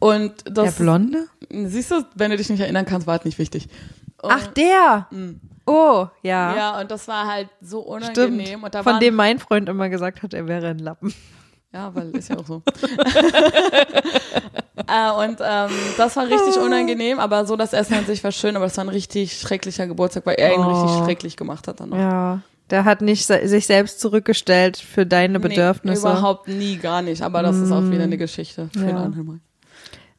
[0.00, 1.28] Und das, der Blonde?
[1.50, 3.68] Siehst du, wenn du dich nicht erinnern kannst, war halt nicht wichtig.
[4.20, 5.06] Und, Ach, der!
[5.10, 5.18] Mh.
[5.18, 5.40] Mm.
[5.66, 6.56] Oh, ja.
[6.56, 8.40] Ja, und das war halt so unangenehm.
[8.46, 8.64] Stimmt.
[8.64, 11.14] Und da Von dem mein Freund immer gesagt hat, er wäre ein Lappen.
[11.72, 12.62] Ja, weil ist ja auch so.
[14.88, 18.56] äh, und ähm, das war richtig unangenehm, aber so das Essen an sich war schön,
[18.56, 20.68] aber es war ein richtig schrecklicher Geburtstag, weil er ihn oh.
[20.68, 21.96] richtig schrecklich gemacht hat dann noch.
[21.96, 22.40] Ja.
[22.70, 26.06] Der hat nicht sich selbst zurückgestellt für deine Bedürfnisse.
[26.06, 27.22] Nee, überhaupt nie, gar nicht.
[27.22, 27.64] Aber das mm.
[27.64, 28.86] ist auch wieder eine Geschichte für ja.
[28.86, 29.40] den anderen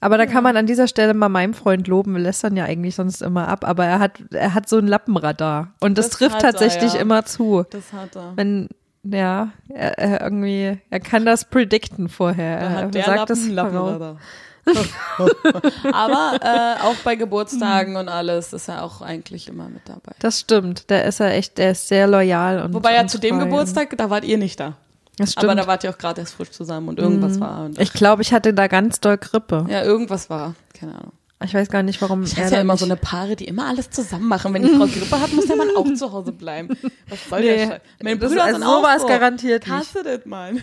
[0.01, 2.13] aber da kann man an dieser Stelle mal meinem Freund loben.
[2.13, 5.75] Wir lästern ja eigentlich sonst immer ab, aber er hat, er hat so ein Lappenradar.
[5.79, 7.01] Und das, das trifft tatsächlich er, ja.
[7.01, 7.63] immer zu.
[7.69, 8.33] Das hat er.
[8.35, 8.69] Wenn,
[9.03, 12.59] ja, er, er irgendwie, er kann das predikten vorher.
[12.59, 14.17] Da er hat der sagt Lappen, Lappenradar.
[15.91, 20.13] aber äh, auch bei Geburtstagen und alles ist er auch eigentlich immer mit dabei.
[20.19, 20.89] Das stimmt.
[20.89, 22.73] Da ist er echt, der ist sehr loyal und.
[22.73, 24.77] Wobei ja zu dem Geburtstag, da wart ihr nicht da.
[25.17, 25.45] Das stimmt.
[25.45, 27.41] Aber da wart ihr auch gerade erst frisch zusammen und irgendwas mhm.
[27.41, 27.65] war.
[27.65, 29.65] Und ich glaube, ich hatte da ganz doll Grippe.
[29.69, 30.55] Ja, irgendwas war.
[30.73, 31.11] Keine Ahnung.
[31.43, 32.23] Ich weiß gar nicht, warum.
[32.23, 34.53] Ich er ja immer so eine Paare, die immer alles zusammen machen.
[34.53, 36.69] Wenn die Frau Grippe hat, muss der Mann auch zu Hause bleiben.
[37.09, 37.81] Was soll nee, der Scheiß?
[38.03, 39.07] Meine Brüder das, sind also auch so.
[39.07, 39.75] garantiert nicht.
[39.75, 40.53] Hast du das mal?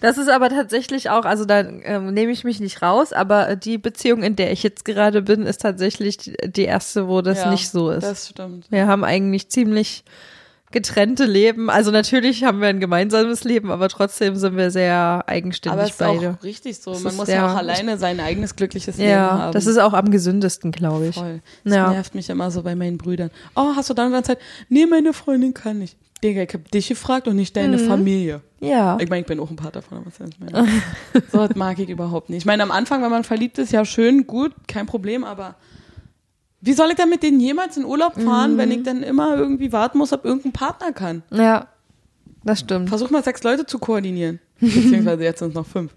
[0.00, 3.78] Das ist aber tatsächlich auch, also da ähm, nehme ich mich nicht raus, aber die
[3.78, 7.70] Beziehung, in der ich jetzt gerade bin, ist tatsächlich die erste, wo das ja, nicht
[7.70, 8.04] so ist.
[8.04, 8.70] Das stimmt.
[8.70, 10.04] Wir haben eigentlich ziemlich
[10.72, 11.70] getrennte Leben.
[11.70, 15.90] Also natürlich haben wir ein gemeinsames Leben, aber trotzdem sind wir sehr eigenständig Aber es
[15.90, 16.36] ist beide.
[16.38, 16.92] auch richtig so.
[16.92, 19.52] Das Man ist muss ja- ja auch alleine sein eigenes glückliches Leben ja, haben.
[19.52, 21.14] das ist auch am gesündesten, glaube ich.
[21.14, 21.40] voll.
[21.64, 21.90] Das Ja.
[21.90, 23.30] nervt mich immer so bei meinen Brüdern.
[23.54, 24.38] Oh, hast du dann dann Zeit?
[24.68, 25.96] Nee, meine Freundin kann nicht.
[26.24, 28.42] Digga, ich hab dich gefragt und nicht deine Familie.
[28.60, 28.96] Ja.
[29.00, 30.68] Ich meine, ich bin auch ein Part davon, aber ich meine?
[31.32, 32.38] so was mag ich überhaupt nicht.
[32.38, 35.56] Ich meine, am Anfang, wenn man verliebt ist, ja schön, gut, kein Problem, aber
[36.62, 39.72] wie soll ich dann mit denen jemals in Urlaub fahren, wenn ich dann immer irgendwie
[39.72, 41.24] warten muss, ob irgendein Partner kann?
[41.30, 41.66] Ja,
[42.44, 42.88] das stimmt.
[42.88, 44.38] Versuch mal sechs Leute zu koordinieren.
[44.60, 45.92] Beziehungsweise jetzt sind es noch fünf.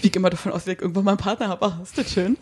[0.00, 1.66] Wie ich immer davon aus, dass ich irgendwann mal einen Partner habe.
[1.66, 2.36] Ach, ist das schön.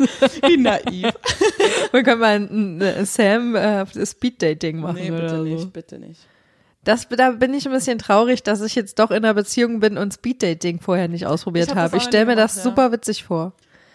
[0.46, 1.12] Wie naiv.
[1.92, 5.44] Wir können mal ein, ein Sam äh, Speed-Dating machen Nee, bitte oder so.
[5.44, 6.20] nicht, bitte nicht.
[6.84, 9.98] Das, da bin ich ein bisschen traurig, dass ich jetzt doch in einer Beziehung bin
[9.98, 11.96] und Speed-Dating vorher nicht ausprobiert Ich hab das habe.
[11.98, 12.70] Ich stelle mir das gemacht, ja.
[12.70, 13.52] super witzig vor.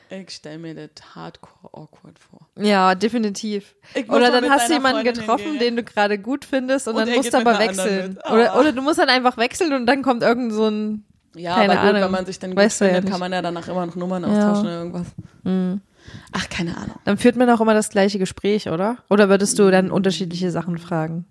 [0.10, 2.45] Ich stelle mir das hardcore awkward vor.
[2.58, 3.76] Ja, definitiv.
[4.08, 5.60] Oder dann hast du jemanden Freundin getroffen, hingehen.
[5.60, 8.14] den du gerade gut findest und, Und dann musst du aber wechseln.
[8.14, 8.26] mit.
[8.32, 11.04] Oder, oder du musst dann einfach wechseln und dann kommt irgend so ein
[11.36, 12.02] Ja, Keine aber gut, Ahnung.
[12.04, 13.12] wenn man sich dann Weißt du ja findet, nicht.
[13.12, 14.30] kann man ja danach immer noch Nummern Ja.
[14.30, 15.08] austauschen oder irgendwas.
[16.32, 16.96] Ach, keine Ahnung.
[17.04, 18.98] Dann führt man auch immer das gleiche Gespräch, oder?
[19.10, 21.26] Oder würdest du dann unterschiedliche Sachen fragen?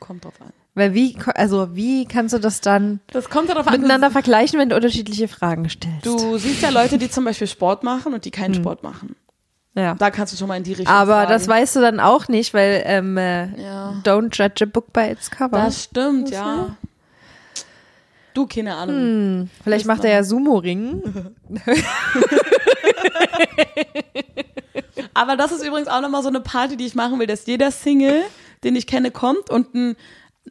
[0.00, 0.52] Kommt drauf an.
[0.74, 3.74] Weil wie, also wie kannst du das dann Das kommt ja darauf an.
[3.74, 6.06] miteinander vergleichen, wenn du unterschiedliche Fragen stellst?
[6.06, 9.16] Du siehst ja Leute, die zum Beispiel Sport machen und die keinen Sport machen.
[9.74, 9.94] Ja.
[9.94, 11.30] Da kannst du schon mal in die Richtung Aber fragen.
[11.30, 13.94] das weißt du dann auch nicht, weil ähm, äh, Ja.
[14.04, 15.58] don't judge a book by its cover.
[15.58, 16.76] Das stimmt, ja.
[18.34, 18.96] Du, keine Ahnung.
[18.96, 21.02] Hm, vielleicht macht er ja Sumo-Ring.
[25.14, 27.70] Aber das ist übrigens auch nochmal so eine Party, die ich machen will, dass jeder
[27.70, 28.22] Single,
[28.64, 29.96] den ich kenne, kommt und ein,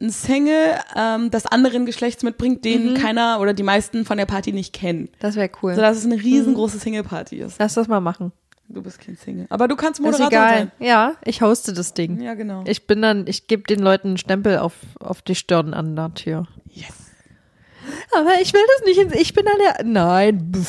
[0.00, 4.52] ein Single ähm, des anderen Geschlechts mitbringt, den keiner oder die meisten von der Party
[4.52, 5.08] nicht kennen.
[5.18, 5.74] Das wäre cool.
[5.74, 7.56] Sodass es eine riesengroße Single-Party ist.
[7.58, 8.32] Lass das mal machen.
[8.68, 9.46] Du bist kein Single.
[9.50, 10.58] Aber du kannst Ist Moderator egal.
[10.58, 10.72] sein.
[10.78, 12.20] Ja, ich hoste das Ding.
[12.22, 12.64] Ja, genau.
[12.66, 16.14] Ich bin dann, ich gebe den Leuten einen Stempel auf, auf die Stirn an der
[16.14, 16.46] Tür.
[16.70, 16.86] Yes.
[18.16, 18.98] Aber ich will das nicht.
[18.98, 19.84] ins- Ich bin der.
[19.84, 20.52] Nein.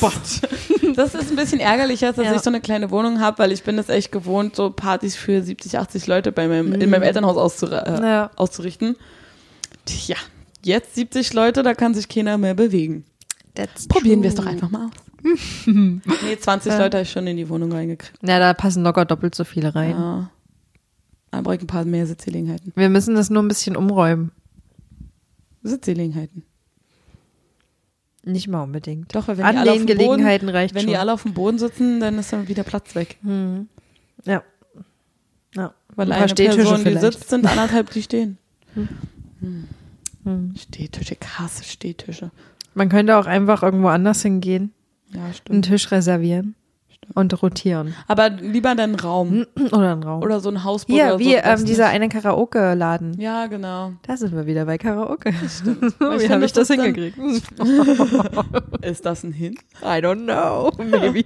[0.96, 2.34] Das ist ein bisschen ärgerlich jetzt, dass Ja.
[2.36, 5.42] ich so eine kleine Wohnung habe, weil ich bin es echt gewohnt, so Partys für
[5.42, 8.30] 70, 80 Leute bei meinem, in meinem Elternhaus auszur äh, Ja.
[8.36, 8.94] auszurichten.
[9.86, 10.16] Tja,
[10.62, 13.06] jetzt 70 Leute, da kann sich keiner mehr bewegen.
[13.56, 14.92] That's Probieren wir es doch einfach mal aus.
[15.66, 18.18] Nee, 20 Leute habe ich schon in die Wohnung reingekriegt.
[18.22, 19.90] Ja, da passen locker doppelt so viele rein.
[19.90, 20.30] Ja.
[21.30, 22.72] Da brauche ich ein paar mehr Sitzgelegenheiten.
[22.76, 24.30] Wir müssen das nur ein bisschen umräumen.
[25.62, 26.44] Sitzgelegenheiten.
[28.22, 29.14] Nicht mal unbedingt.
[29.14, 30.90] Doch, weil wenn die alle auf dem Boden, reicht wenn schon.
[30.90, 33.18] die alle auf dem Boden sitzen, dann ist dann wieder Platz weg.
[34.24, 34.42] ja.
[35.56, 35.72] Ja.
[35.94, 37.00] Weil Ein eine Stehtische Person, die vielleicht.
[37.14, 38.38] sitzt, sind anderthalb, die stehen.
[38.74, 40.54] Hm.
[40.56, 42.30] Stehtische, ich hasse Stehtische.
[42.74, 44.72] Man könnte auch einfach irgendwo anders hingehen,
[45.14, 45.64] Ja, einen stimmt.
[45.66, 46.54] Tisch reservieren
[47.14, 47.94] und rotieren.
[48.08, 49.46] Aber lieber dann Raum.
[49.72, 50.22] Oder einen Raum.
[50.22, 51.18] Oder so ein Hausboot so.
[51.18, 53.20] wie darfst ähm, dieser eine Karaoke-Laden.
[53.20, 53.92] Ja, genau.
[54.06, 55.32] Da sind wir wieder bei Karaoke.
[55.44, 57.18] Ich Wie habe ich das das hingekriegt?
[58.82, 59.54] Ist das ein Hin?
[59.82, 60.70] I don't know.
[60.82, 61.24] Maybe.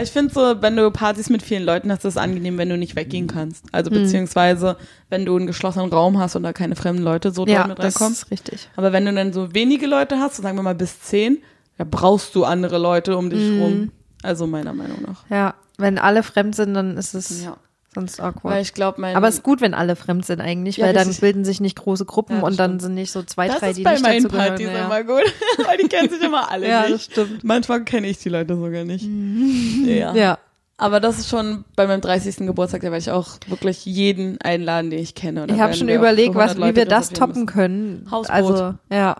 [0.00, 2.76] Ich finde so, wenn du Partys mit vielen Leuten hast, ist es angenehm, wenn du
[2.76, 3.66] nicht weggehen kannst.
[3.72, 4.76] Also beziehungsweise,
[5.08, 7.94] wenn du einen geschlossenen Raum hast und da keine fremden Leute so ja, mit das
[7.96, 8.12] reinkommen.
[8.12, 8.68] ist richtig.
[8.76, 11.38] Aber wenn du dann so wenige Leute hast, so sagen wir mal bis zehn,
[11.78, 13.90] da brauchst du andere Leute um dich rum.
[14.22, 15.24] Also meiner Meinung nach.
[15.28, 17.56] Ja, wenn alle fremd sind, dann ist es Ja.
[17.94, 18.60] sonst Weil awkward.
[18.62, 19.16] ich glaube, mein.
[19.16, 21.76] Aber es ist gut, wenn alle fremd sind eigentlich, Ja, weil dann bilden sich nicht
[21.76, 22.82] große Gruppen Ja, das und dann stimmt.
[22.82, 24.48] sind nicht so zwei, das drei, ist die bei nicht meinen dazu gehören.
[24.48, 24.84] Partys ja.
[24.86, 25.24] immer gut.
[25.66, 27.12] Weil die kennen sich immer alle Ja, das nicht.
[27.12, 27.44] stimmt.
[27.44, 29.06] Manchmal kenne ich die Leute sogar nicht.
[29.86, 30.14] Ja.
[30.14, 30.38] Ja.
[30.76, 32.38] Aber das ist schon bei meinem 30.
[32.46, 35.46] Geburtstag, da werde ich auch wirklich jeden einladen, den ich kenne.
[35.48, 37.46] Ich habe schon überlegt, was, 100 wie wir das toppen müssen.
[37.46, 38.08] können.
[38.10, 38.34] Hausboot.
[38.34, 39.16] Also, ja.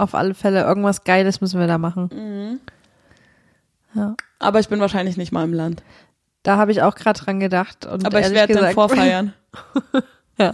[0.00, 2.08] Auf alle Fälle, irgendwas Geiles müssen wir da machen.
[2.12, 2.60] Mhm.
[3.94, 4.14] Ja.
[4.38, 5.82] Aber ich bin wahrscheinlich nicht mal im Land.
[6.42, 7.86] Da habe ich auch gerade dran gedacht.
[7.86, 9.32] Aber ich werde dann vorfeiern.
[10.38, 10.52] Ja.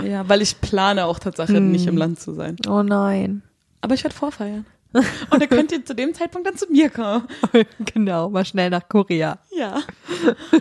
[0.00, 1.72] Ja, weil ich plane auch tatsächlich Hm.
[1.72, 2.56] nicht im Land zu sein.
[2.68, 3.42] Oh nein.
[3.80, 4.64] Aber ich werde vorfeiern.
[4.92, 7.26] Und dann könnt ihr zu dem Zeitpunkt dann zu mir kommen.
[7.92, 9.38] genau, mal schnell nach Korea.
[9.58, 9.80] Ja.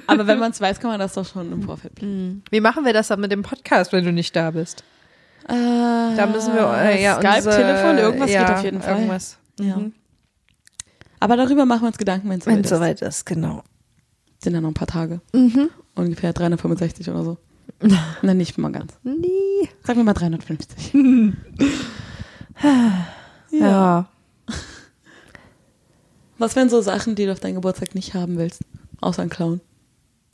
[0.07, 2.43] Aber wenn man es weiß, kann man das doch schon im Vorfeld planen.
[2.49, 4.84] Wie machen wir das dann mit dem Podcast, wenn du nicht da bist?
[5.47, 8.93] Da müssen wir äh, ja Skype, unsere- Telefon, irgendwas ja, geht auf jeden Fall.
[8.95, 9.37] Irgendwas.
[9.59, 9.77] Ja.
[9.77, 9.93] Mhm.
[11.19, 12.77] Aber darüber machen wir uns Gedanken, wenn es Wenn soweit es ist.
[12.77, 13.63] soweit ist, genau.
[14.43, 15.21] Sind dann noch ein paar Tage.
[15.33, 15.69] Mhm.
[15.95, 17.37] Ungefähr 365 oder so.
[18.21, 18.93] Nein, nicht mal ganz.
[19.03, 19.69] Nee.
[19.83, 20.93] Sagen wir mal 350.
[23.51, 24.09] Ja.
[26.37, 28.61] Was wären so Sachen, die du auf deinen Geburtstag nicht haben willst?
[29.01, 29.61] Außer ein Clown.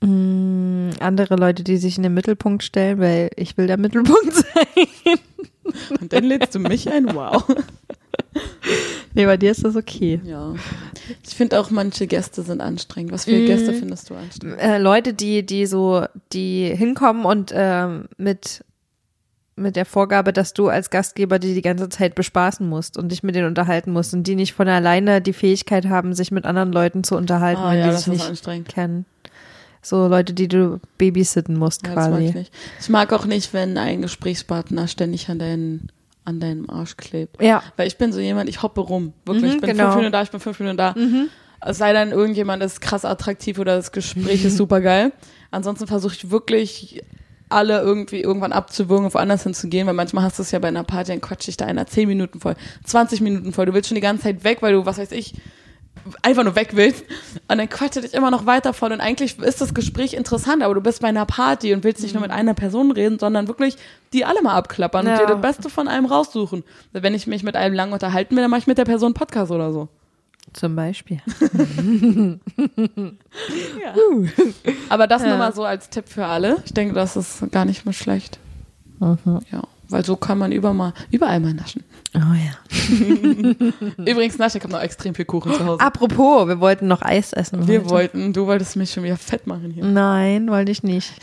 [0.01, 5.19] Mm, andere Leute, die sich in den Mittelpunkt stellen, weil ich will der Mittelpunkt sein.
[6.01, 7.13] Und dann lädst du mich ein.
[7.15, 7.43] Wow.
[9.13, 10.21] Nee, bei dir ist das okay.
[10.23, 10.53] Ja.
[11.27, 13.11] Ich finde auch, manche Gäste sind anstrengend.
[13.11, 13.45] Was für Mhm.
[13.45, 14.59] Gäste findest du anstrengend?
[14.59, 18.63] Äh, Leute, die, die so, die hinkommen und ähm, mit
[19.57, 23.21] mit der Vorgabe, dass du als Gastgeber die die ganze Zeit bespaßen musst und dich
[23.21, 26.71] mit denen unterhalten musst und die nicht von alleine die Fähigkeit haben, sich mit anderen
[26.71, 28.69] Leuten zu unterhalten, Ah, ja, die sich nicht anstrengend.
[28.69, 29.05] kennen.
[29.81, 32.37] So Leute, die du babysitten musst Ja, das mag ich quasi.
[32.39, 32.53] nicht.
[32.79, 35.89] Ich mag auch nicht, wenn ein Gesprächspartner ständig an deinen
[36.23, 37.41] an deinem Arsch klebt.
[37.41, 37.63] Ja.
[37.77, 39.13] Weil ich bin so jemand, ich hoppe rum.
[39.25, 39.51] Wirklich.
[39.51, 39.85] Mhm, ich bin genau.
[39.85, 40.95] fünf Minuten da, ich bin fünf Minuten da.
[41.61, 45.13] Es sei denn, irgendjemand ist krass attraktiv oder das Gespräch ist super geil.
[45.49, 47.01] Ansonsten versuche ich wirklich
[47.49, 51.11] alle irgendwie irgendwann abzuwürgen, woanders hinzugehen, weil manchmal hast du es ja bei einer Party,
[51.11, 52.55] dann quatscht dich da einer 10 Minuten voll,
[52.85, 53.65] 20 Minuten voll.
[53.65, 55.33] Du willst schon die ganze Zeit weg, weil du, was weiß ich,
[56.23, 57.03] einfach nur weg willst.
[57.47, 58.91] Und dann quatscht er dich immer noch weiter voll.
[58.91, 62.13] Und eigentlich ist das Gespräch interessant, aber du bist bei einer Party und willst nicht
[62.13, 63.75] nur mit einer Person reden, sondern wirklich
[64.13, 65.13] die alle mal abklappern Ja.
[65.13, 66.63] und dir das Beste von einem raussuchen.
[66.91, 69.13] Wenn ich mich mit einem lang unterhalten will, dann mache ich mit der Person einen
[69.13, 69.87] Podcast oder so.
[70.53, 71.21] Zum Beispiel.
[73.81, 73.93] Ja.
[74.89, 75.29] Aber das Ja.
[75.29, 76.57] nur mal so als Tipp für alle.
[76.65, 78.39] Ich denke, das ist gar nicht mehr schlecht.
[78.99, 81.83] Ja, weil so kann man über mal, überall mal naschen.
[82.13, 82.51] Oh ja.
[84.05, 85.79] Übrigens, ich habe noch extrem viel Kuchen zu Hause.
[85.81, 87.67] Apropos, wir wollten noch Eis essen.
[87.67, 87.89] Wir heute.
[87.89, 89.85] wollten, du wolltest mich schon wieder fett machen hier.
[89.85, 91.13] Nein, wollte ich nicht.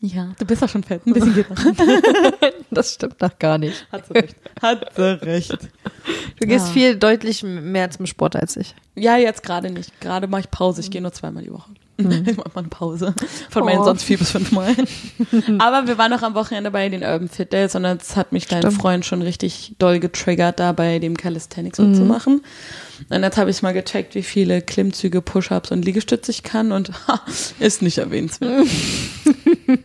[0.00, 1.06] Ja, du bist doch schon fett.
[1.06, 1.56] Ein bisschen geht noch.
[2.72, 3.86] Das stimmt doch gar nicht.
[3.92, 4.36] Hat sie recht.
[4.60, 5.58] Hat sie recht.
[6.40, 6.72] Du gehst Ja.
[6.72, 8.74] viel deutlich mehr zum Sport als ich.
[8.96, 10.00] Ja, jetzt gerade nicht.
[10.00, 10.80] Gerade mache ich Pause.
[10.80, 11.70] Ich gehe nur zweimal die Woche.
[12.26, 13.14] Ich mache mal eine Pause.
[13.50, 13.84] Von meinen Oh.
[13.84, 14.74] sonst vier bis fünf Mal.
[15.58, 18.46] Aber wir waren noch am Wochenende bei den Urban Fit Days und das hat mich
[18.46, 18.62] dein.
[18.72, 22.42] Freund schon richtig doll getriggert, da bei dem Calisthenics mitzumachen.
[23.10, 26.90] Und jetzt habe ich mal gecheckt, wie viele Klimmzüge, Push-Ups und Liegestütze ich kann und
[27.08, 27.20] ha,
[27.58, 28.66] ist nicht erwähnenswert.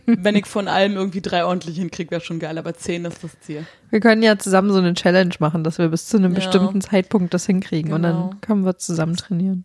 [0.06, 3.38] Wenn ich von allem irgendwie drei ordentlich hinkriege, wäre schon geil, aber zehn ist das
[3.40, 3.66] Ziel.
[3.90, 6.36] Wir können ja zusammen so eine Challenge machen, dass wir bis zu einem Ja.
[6.36, 8.28] bestimmten Zeitpunkt das hinkriegen und Genau.
[8.30, 9.64] dann können wir zusammen trainieren.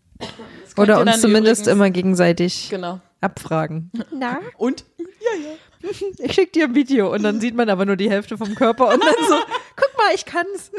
[0.76, 3.00] Das Oder uns zumindest übrigens- immer gegenseitig Genau.
[3.22, 3.92] abfragen.
[4.12, 4.40] Na?
[4.58, 4.86] Und?
[4.98, 5.06] Ja,
[5.50, 5.90] ja.
[6.20, 8.86] Ich schick dir ein Video und dann sieht man aber nur die Hälfte vom Körper
[8.94, 9.36] und dann so,
[9.76, 10.72] guck mal, ich kann's.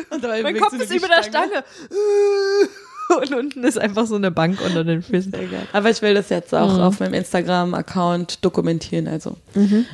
[0.42, 1.62] Mein Kopf ist über der Stange.
[3.20, 5.30] Und unten ist einfach so eine Bank unter den Füßen.
[5.74, 6.58] Aber ich will das jetzt Mhm.
[6.58, 9.06] auch auf meinem Instagram-Account dokumentieren.
[9.08, 9.36] Also,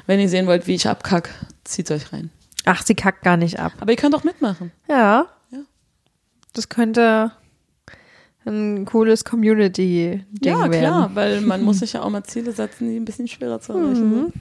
[0.07, 1.29] wenn ihr sehen wollt, wie ich abkack,
[1.65, 2.31] zieht euch rein.
[2.67, 3.73] Ach, sie kackt gar nicht ab.
[3.81, 4.71] Aber ihr könnt auch mitmachen.
[4.89, 5.27] Ja.
[5.51, 5.59] Ja.
[6.55, 7.33] Das könnte
[8.47, 10.73] ein cooles Community-Ding ja, werden.
[10.73, 13.75] klar, weil man muss sich ja auch mal Ziele setzen, die ein bisschen schwerer zu
[13.75, 14.33] erreichen sind.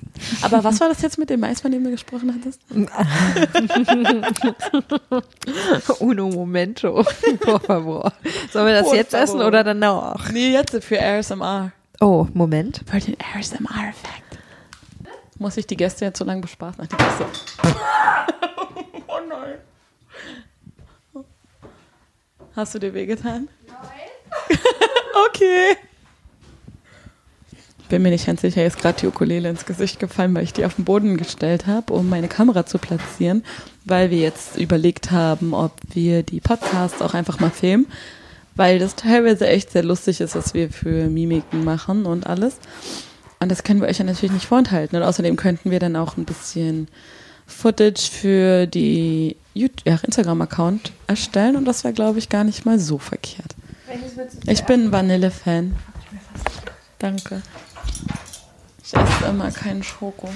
[0.42, 2.62] Aber was war das jetzt mit dem Mais, von dem du gesprochen hattest?
[6.00, 7.04] Uno momento,
[7.42, 8.14] por favor.
[8.52, 9.24] Sollen wir das Por jetzt favor.
[9.24, 10.32] essen oder danach?
[10.32, 11.72] Nee, jetzt für ASMR.
[12.00, 12.82] Oh, Moment.
[12.90, 14.40] Für den ASMR-Effekt.
[15.40, 16.84] Muss ich die Gäste jetzt so lange bespaßen?
[16.84, 17.26] Ach, die Gäste.
[19.08, 19.58] oh nein.
[22.56, 23.48] Hast du dir wehgetan?
[25.28, 25.76] Okay.
[27.90, 30.64] Bin mir nicht ganz sicher, ist gerade die Ukulele ins Gesicht gefallen, weil ich die
[30.64, 33.44] auf den Boden gestellt habe, um meine Kamera zu platzieren,
[33.86, 37.88] weil wir jetzt überlegt haben, ob wir die Podcasts auch einfach mal filmen,
[38.56, 42.58] weil das teilweise echt sehr lustig ist, was wir für Mimiken machen und alles.
[43.40, 44.98] Und das können wir euch ja natürlich nicht vorenthalten.
[44.98, 46.90] Und außerdem könnten wir dann auch ein bisschen
[47.48, 49.68] Footage für die ja,
[50.04, 53.56] Instagram-Account erstellen und das wäre, glaube ich, gar nicht mal so verkehrt.
[54.48, 55.76] Ich bin ein Vanille-Fan.
[57.00, 57.42] Danke.
[58.84, 60.30] Ich esse immer keinen Schoko.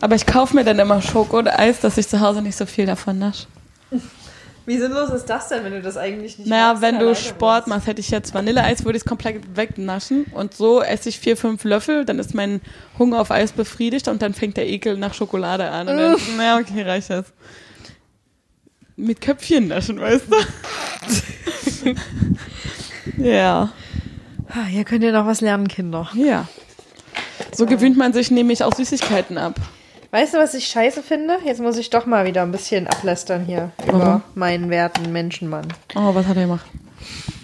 [0.00, 2.66] Aber ich kaufe mir dann immer Schoko und Eis, dass ich zu Hause nicht so
[2.66, 3.46] viel davon nasche.
[4.64, 7.88] Wie sinnlos ist das denn, wenn du das eigentlich nicht Naja, wenn du Sport machst,
[7.88, 10.24] hätte ich jetzt Vanilleeis, würde ich es komplett wegnaschen.
[10.32, 12.60] Und so esse ich vier, fünf Löffel, dann ist mein
[12.96, 15.88] Hunger auf Eis befriedigt und dann fängt der Ekel nach Schokolade an.
[15.88, 17.26] Und dann, naja, okay, reicht das.
[18.94, 20.36] Mit Köpfchen naschen, weißt du?
[23.18, 23.70] ja,
[24.54, 26.08] Ah, Hier könnt ihr noch was lernen, Kinder.
[26.14, 26.46] ja.
[27.54, 29.54] So gewöhnt man sich nämlich auch Süßigkeiten ab.
[30.10, 31.38] Weißt du, was ich scheiße finde?
[31.44, 34.22] Jetzt muss ich doch mal wieder ein bisschen ablästern hier über Warum?
[34.34, 35.66] meinen werten Menschenmann.
[35.94, 36.64] Oh, was hat er gemacht?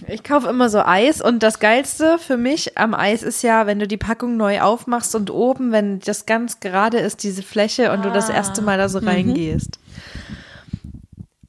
[0.06, 3.78] Ich kaufe immer so Eis und das Geilste für mich am Eis ist ja, wenn
[3.78, 8.04] du die Packung neu aufmachst und oben, wenn das ganz gerade ist, diese Fläche und
[8.04, 9.78] du das erste Mal da so reingehst.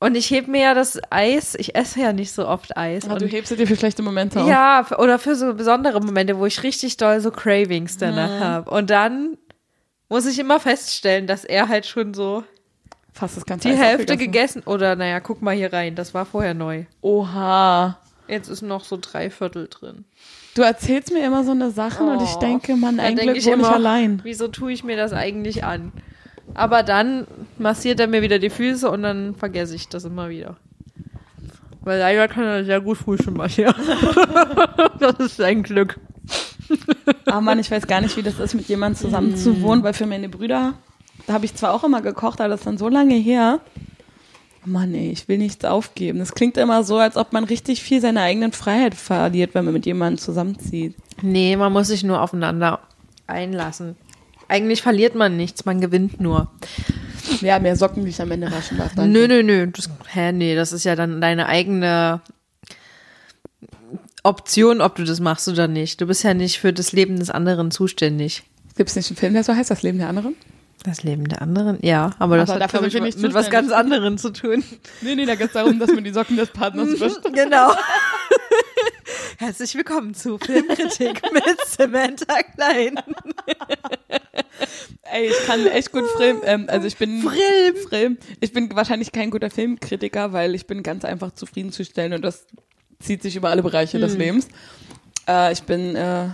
[0.02, 3.08] Und ich heb mir ja das Eis, ich esse ja nicht so oft Eis.
[3.10, 4.48] Ah, und du hebst dir für schlechte Momente auf.
[4.48, 8.72] ja, oder für so besondere Momente, wo ich richtig doll so Cravings danach habe.
[8.72, 9.38] Und dann
[10.08, 12.44] muss ich immer feststellen, dass er halt schon so
[13.12, 14.64] Fast das ganze die Eis Hälfte gegessen.
[14.66, 16.86] Oder naja, guck mal hier rein, das war vorher neu.
[17.02, 17.98] Oha.
[18.30, 20.06] Jetzt ist noch so drei Viertel drin.
[20.56, 22.40] Du erzählst mir immer so eine Sachen und ich Oh.
[22.40, 24.22] denke, man, denk ich wohne ich allein.
[24.24, 25.92] Wieso tue ich mir das eigentlich an?
[26.54, 27.28] Aber dann
[27.58, 30.58] massiert er mir wieder die Füße und dann vergesse ich das immer wieder.
[31.82, 33.64] Weil leider kann er sehr gut Frühstück machen.
[33.64, 33.74] Ja.
[35.00, 36.00] das ist sein Glück.
[37.26, 39.94] Ah Mann, ich weiß gar nicht, wie das ist, mit jemandem zusammen zu wohnen, weil
[39.94, 40.74] für meine Brüder
[41.30, 43.60] da habe ich zwar auch immer gekocht, aber das ist dann so lange her.
[44.66, 46.18] Mann, ey, ich will nichts aufgeben.
[46.18, 49.76] Das klingt immer so, als ob man richtig viel seiner eigenen Freiheit verliert, wenn man
[49.76, 50.96] mit jemandem zusammenzieht.
[51.22, 52.80] Nee, man muss sich nur aufeinander
[53.28, 53.96] einlassen.
[54.50, 56.52] Eigentlich verliert man nichts, man gewinnt nur.
[57.42, 58.96] Ja, mehr Socken, die ich am Ende waschen darf.
[58.96, 59.68] Nö, nö, nö.
[59.68, 62.22] Das, hä, nee, das ist ja dann deine eigene
[64.24, 66.02] Option, ob du das machst oder nicht.
[66.02, 68.44] Du bist ja nicht für das Leben des anderen zuständig.
[68.76, 70.36] Gibt es nicht einen Film, der so heißt, das Leben der anderen?
[70.84, 71.78] Das Leben der anderen?
[71.82, 74.18] Ja, aber das Aber hat, dafür glaub sind wir ich, nicht mit was ganz anderem
[74.18, 74.64] zu tun.
[75.02, 77.22] Nee, nee, da geht es darum, dass man die Socken des Partners wäscht.
[77.34, 77.74] Genau.
[79.38, 82.96] Herzlich willkommen zu Filmkritik mit Samantha Klein.
[85.12, 87.88] Ey, ich kann echt gut Film, ähm, also ich bin Film.
[87.90, 88.18] Film.
[88.40, 92.46] Ich bin wahrscheinlich kein guter Filmkritiker, weil ich bin ganz einfach zufriedenzustellen und das
[93.00, 94.48] zieht sich über alle Bereiche des Lebens.
[95.28, 96.30] Äh, ich bin äh,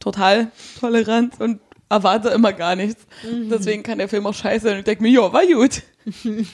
[0.00, 0.50] total
[0.80, 3.06] tolerant und erwarte immer gar nichts.
[3.24, 5.82] Deswegen kann der Film auch scheiße sein und ich denke mir, ja, war gut.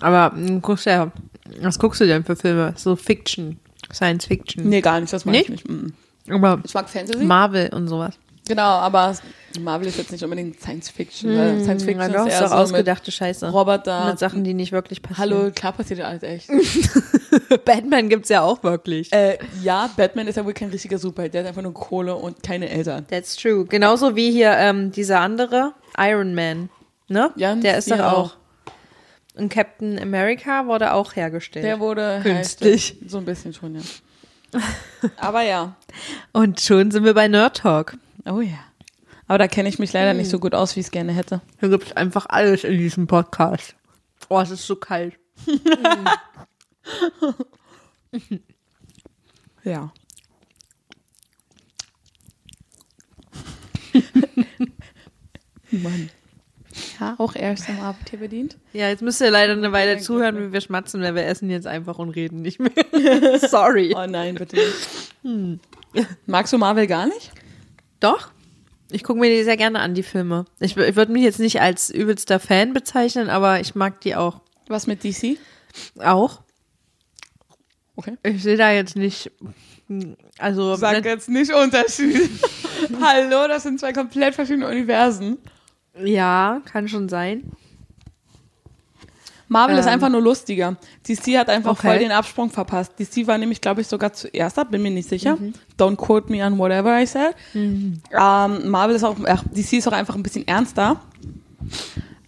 [0.00, 1.12] Aber mm, guckst ja,
[1.60, 2.74] was guckst du denn für Filme?
[2.76, 3.60] So Fiction,
[3.92, 4.68] Science Fiction.
[4.68, 5.68] Nee, gar nicht, das mag ich Nicht?
[5.68, 5.68] nicht.
[5.68, 5.92] Mhm.
[6.28, 7.24] Aber Ich mag Fantasy.
[7.24, 8.18] Marvel und sowas.
[8.52, 9.14] Genau, aber
[9.60, 12.48] Marvel ist jetzt nicht unbedingt Science Fiction, weil Science Fiction Ja, du ist eher doch
[12.48, 13.50] so mit ausgedachte Scheiße.
[13.50, 14.06] Roboter.
[14.06, 15.32] Mit Sachen, die nicht wirklich passieren.
[15.32, 16.48] Hallo, klar passiert ja alles echt.
[17.64, 19.12] Batman gibt's ja auch wirklich.
[19.12, 22.42] äh, ja, Batman ist ja wohl kein richtiger Superheld, der hat einfach nur Kohle und
[22.42, 23.06] keine Eltern.
[23.08, 23.64] That's true.
[23.64, 26.68] Genauso wie hier ähm, dieser andere, Iron Man.
[27.08, 27.30] Ne?
[27.36, 28.36] Ja, der ist doch ja, auch.
[29.34, 31.64] Und Captain America wurde auch hergestellt.
[31.64, 32.96] Der wurde Künstlich.
[33.06, 33.82] So ein bisschen schon, ja.
[35.16, 35.74] Aber ja.
[36.32, 37.96] Und schon sind wir bei Nerd Talk.
[38.24, 38.58] Oh ja.
[39.26, 41.40] Aber da kenne ich mich leider nicht so gut aus, wie ich es gerne hätte.
[41.60, 43.74] Hier gibt's einfach alles in diesem Podcast.
[44.28, 45.14] Oh, es ist so kalt.
[49.64, 49.92] Ja.
[55.70, 56.10] Mann.
[57.00, 58.58] Ja, auch erst am Abend hier bedient.
[58.72, 61.66] Ja, jetzt müsst ihr leider eine Weile zuhören, wie wir schmatzen, weil wir essen jetzt
[61.66, 62.70] einfach und reden nicht mehr.
[63.48, 63.94] Sorry.
[63.96, 65.60] Oh nein, bitte nicht.
[66.26, 67.30] Magst du Marvel gar nicht?
[68.02, 68.30] Doch.
[68.90, 70.44] Ich gucke mir die sehr gerne an, die Filme.
[70.60, 74.40] Ich, ich würde mich jetzt nicht als übelster Fan bezeichnen, aber ich mag die auch.
[74.68, 75.38] Was mit DC?
[75.98, 76.42] Auch.
[77.96, 78.16] Okay.
[78.22, 79.30] Ich sehe da jetzt nicht.
[80.38, 82.28] Also, Sag jetzt nicht Unterschied.
[83.00, 85.38] Hallo, das sind zwei komplett verschiedene Universen.
[86.02, 87.52] ja, kann schon sein.
[89.52, 89.92] Marvel ist Ähm.
[89.92, 90.76] einfach nur lustiger.
[91.06, 91.86] DC hat einfach Okay.
[91.88, 92.92] voll den Absprung verpasst.
[92.98, 95.36] DC war nämlich, glaube ich, sogar zuerst da, bin mir nicht sicher.
[95.36, 95.52] Mhm.
[95.78, 97.34] Don't quote me on whatever I said.
[97.54, 98.00] Ähm,
[98.68, 101.00] Marvel ist auch, ach, DC ist auch einfach ein bisschen ernster.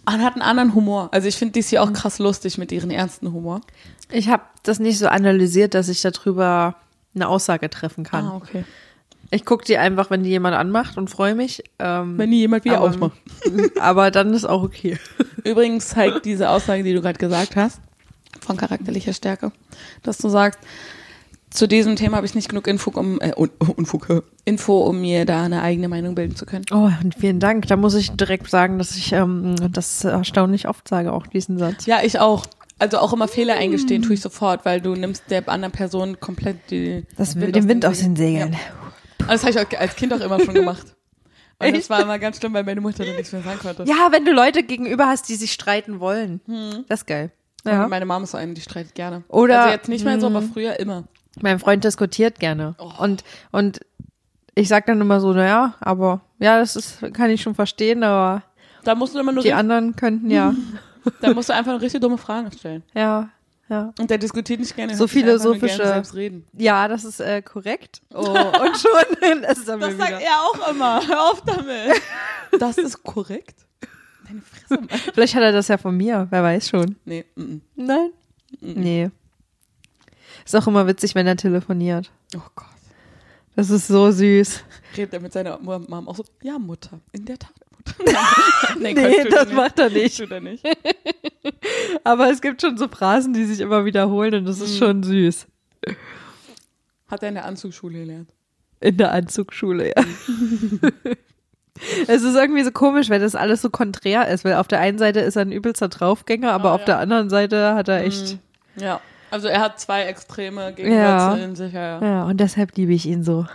[0.06, 1.08] Und hat einen anderen Humor.
[1.12, 1.78] Also ich finde DC Mhm.
[1.78, 3.62] auch krass lustig mit ihren ernsten Humor.
[4.10, 6.76] Ich habe das nicht so analysiert, dass ich darüber
[7.14, 8.26] eine Aussage treffen kann.
[8.26, 8.64] Ah, okay.
[9.34, 11.64] Ich gucke die einfach, wenn die jemand anmacht und freue mich.
[11.80, 13.16] Ähm, Wenn die jemand wieder aber, ausmacht.
[13.80, 14.96] aber dann ist auch okay.
[15.44, 17.80] Übrigens zeigt diese Aussage, die du gerade gesagt hast,
[18.40, 19.50] von charakterlicher Stärke,
[20.04, 20.60] dass du sagst,
[21.50, 25.24] zu diesem Thema habe ich nicht genug Info, um, äh, Un- Unfug, Info, um mir
[25.24, 26.64] da eine eigene Meinung bilden zu können.
[26.72, 27.66] Oh, und vielen Dank.
[27.68, 31.86] Da muss ich direkt sagen, dass ich ähm, das erstaunlich oft sage, auch diesen Satz.
[31.86, 32.46] Ja, ich auch.
[32.78, 36.56] Also auch immer Fehler eingestehen tue ich sofort, weil du nimmst der anderen Person komplett
[36.70, 38.52] die, Das, den Wind aus den Segeln.
[38.52, 38.58] Ja.
[39.18, 40.86] Das habe ich auch als Kind auch immer schon gemacht.
[41.58, 43.84] Und das war immer ganz schlimm, weil meine Mutter dann nichts mehr sagen konnte.
[43.84, 46.40] Ja, wenn du Leute gegenüber hast, die sich streiten wollen.
[46.88, 47.30] Das ist geil.
[47.64, 47.84] Ja.
[47.84, 49.22] Und meine Mama ist so eine, die streitet gerne.
[49.28, 51.04] Oder- also jetzt nicht mehr so, aber früher immer.
[51.40, 52.74] Mein Freund diskutiert gerne.
[52.78, 52.90] Oh.
[52.98, 53.80] Und, und
[54.54, 58.42] ich sag dann immer so, naja, aber ja, das ist, kann ich schon verstehen, aber
[58.84, 60.54] Da musst du immer nur, die anderen könnten ja,
[61.20, 62.82] da musst du einfach richtig dumme Fragen stellen.
[62.94, 63.30] ja,
[63.68, 63.92] ja.
[63.98, 64.94] Und der diskutiert nicht gerne.
[64.96, 66.46] So philosophische- gerne selbst reden.
[66.52, 68.02] Ja, das ist äh, korrekt.
[68.12, 69.96] Oh, und schon, das ist Das wieder.
[69.96, 71.06] sagt er auch immer.
[71.06, 72.00] Hör auf damit.
[72.60, 73.66] Das ist korrekt.
[74.26, 74.88] Deine Fresse, Mann.
[75.12, 76.96] Vielleicht hat er das ja von mir, wer weiß schon.
[77.04, 77.60] Nee, mm, mm.
[77.74, 78.10] Nein?
[78.60, 79.10] Nee.
[80.44, 82.10] Ist auch immer witzig, wenn er telefoniert.
[82.36, 82.66] oh Gott.
[83.56, 84.60] Das ist so süß.
[84.96, 87.52] Redet er mit seiner Mom auch so, ja, Mutter, in der Tat,
[88.78, 90.18] Nee, tut das er macht er nicht.
[90.18, 90.64] Tut er nicht.
[92.04, 95.46] Aber es gibt schon so Phrasen, die sich immer wiederholen und das ist schon süß.
[97.08, 98.30] Hat er in der Anzugsschule gelernt.
[98.80, 100.04] In der Anzugsschule, ja.
[102.06, 104.98] es ist irgendwie so komisch, weil das alles so konträr ist, weil auf der einen
[104.98, 106.86] Seite ist er ein übelster Draufgänger, aber auf ja.
[106.86, 108.38] der anderen Seite hat er echt.
[108.76, 109.00] Ja.
[109.30, 111.34] Also er hat zwei extreme Gegensätze Ja.
[111.34, 112.06] in sich, ja, ja.
[112.06, 113.46] Ja, und deshalb liebe ich ihn so.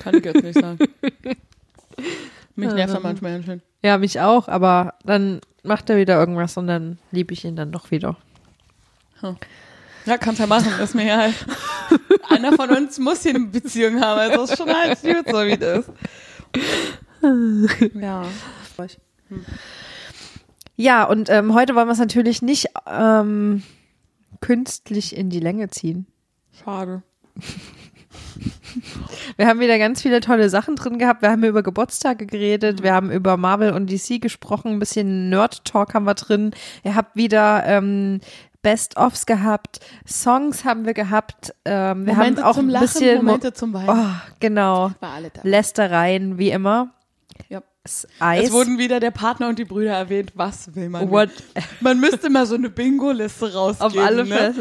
[0.00, 0.78] Kann ich jetzt nicht sagen.
[2.56, 3.62] Mich nervt er manchmal ganz schön.
[3.82, 7.72] Ja, mich auch, aber dann macht er wieder irgendwas und dann liebe ich ihn dann
[7.72, 8.16] doch wieder.
[10.06, 11.34] Ja, kannst ja machen, ist mir ja halt.
[12.28, 15.56] Einer von uns muss hier eine Beziehung haben, also ist schon halt gut, so wie
[15.56, 15.92] das ist.
[17.94, 18.24] Ja.
[20.76, 23.62] Ja, und ähm, heute wollen wir es natürlich nicht ähm,
[24.40, 26.06] künstlich in die Länge ziehen.
[26.64, 27.02] Schade.
[29.36, 31.22] Wir haben wieder ganz viele tolle Sachen drin gehabt.
[31.22, 35.94] Wir haben über Geburtstage geredet, wir haben über Marvel und DC gesprochen, ein bisschen Nerd-Talk
[35.94, 36.52] haben wir drin.
[36.84, 38.20] Ihr habt wieder ähm,
[38.62, 41.54] Best-ofs gehabt, Songs haben wir gehabt.
[41.64, 43.88] Ähm, wir Momente haben auch ein Lachen, bisschen Mo- Momente zum Weinen.
[43.88, 44.92] Oh, genau.
[45.00, 45.40] War alle da.
[45.44, 46.90] Lästereien, wie immer.
[47.48, 47.62] Ja.
[48.18, 48.48] Eis.
[48.48, 50.32] Es wurden wieder der Partner und die Brüder erwähnt.
[50.34, 51.10] Was will man?
[51.10, 51.30] What?
[51.80, 53.98] Man müsste mal so eine Bingo-Liste rausgeben.
[53.98, 54.54] Auf alle ne?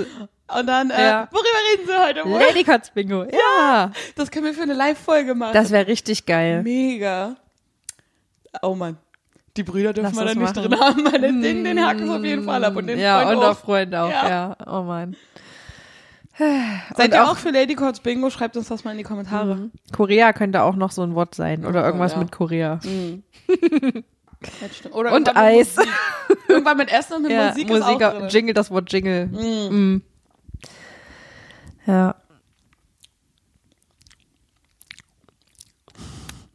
[0.58, 1.28] Und dann, äh, Ja.
[1.32, 2.26] worüber reden Sie heute?
[2.30, 2.40] wohl?
[2.40, 3.24] Lady Cuts Bingo.
[3.26, 3.92] Ja.
[4.16, 5.54] Das können wir für eine Live-Folge machen.
[5.54, 6.64] Das wäre richtig geil.
[6.64, 7.36] Mega.
[8.62, 8.98] Oh Mann.
[9.58, 10.70] Die Brüder dürfen Lass wir da nicht machen.
[10.72, 13.22] drin haben, weil den, den, den haken sie auf jeden Fall ab und den ja,
[13.22, 13.58] Freund und auch.
[13.58, 14.10] Freund auch.
[14.10, 14.30] Ja.
[14.30, 14.56] Ja.
[14.66, 15.16] Oh Mann.
[16.96, 18.30] Seid ihr auch- auch für Lady Courts Bingo?
[18.30, 19.70] Schreibt uns das mal in die Kommentare.
[19.92, 22.20] Korea könnte auch noch so ein Wort sein oder Oh, irgendwas ja.
[22.20, 22.80] mit Korea.
[24.94, 25.76] Oder Und mit Eis.
[26.48, 28.00] Irgendwann mit Essen und mit Ja, Musik, Musik.
[28.30, 29.26] Jingle, das Wort Jingle.
[29.28, 30.02] Mm.
[31.86, 32.16] Ja.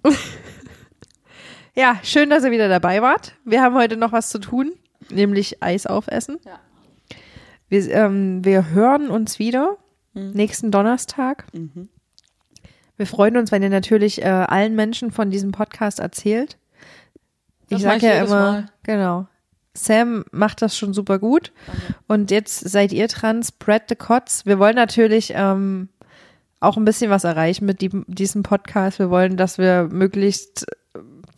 [1.75, 3.35] ja, schön, dass ihr wieder dabei wart.
[3.45, 4.72] Wir haben heute noch was zu tun,
[5.11, 6.39] nämlich Eis aufessen.
[6.45, 6.61] Ja.
[7.68, 9.79] Wir, ähm, wir hören uns wieder
[10.14, 10.31] Mhm.
[10.31, 11.45] nächsten Donnerstag.
[12.97, 16.57] Wir freuen uns, wenn ihr natürlich äh, allen Menschen von diesem Podcast erzählt.
[17.68, 18.66] Das ich mach sag ich ja immer, Mal.
[18.85, 19.27] genau.
[19.77, 21.53] Sam macht das schon super gut.
[22.07, 24.47] Und jetzt seid ihr dran, spread the cots.
[24.47, 25.89] Wir wollen natürlich ähm,
[26.61, 28.99] auch ein bisschen was erreichen mit die, diesem Podcast.
[28.99, 30.66] Wir wollen, dass wir möglichst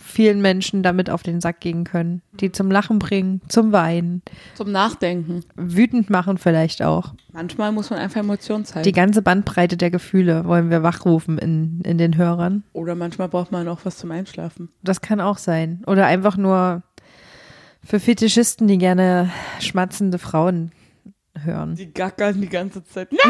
[0.03, 4.23] vielen Menschen damit auf den Sack gehen können, die zum Lachen bringen, zum Weinen,
[4.55, 5.45] Zum Nachdenken.
[5.57, 7.15] wütend machen vielleicht auch.
[7.33, 8.85] Manchmal muss man einfach Emotionen zeigen.
[8.85, 12.63] Die ganze Bandbreite der Gefühle wollen wir wachrufen in, in den Hörern.
[12.73, 14.71] Oder manchmal braucht man auch was zum Einschlafen.
[14.83, 15.83] Das kann auch sein.
[15.87, 16.83] Oder einfach nur
[17.87, 19.31] für Fetischisten, die gerne
[19.61, 20.73] schmatzende Frauen
[21.45, 21.77] hören.
[21.77, 23.09] Die gackern die ganze Zeit.
[23.13, 23.21] ja.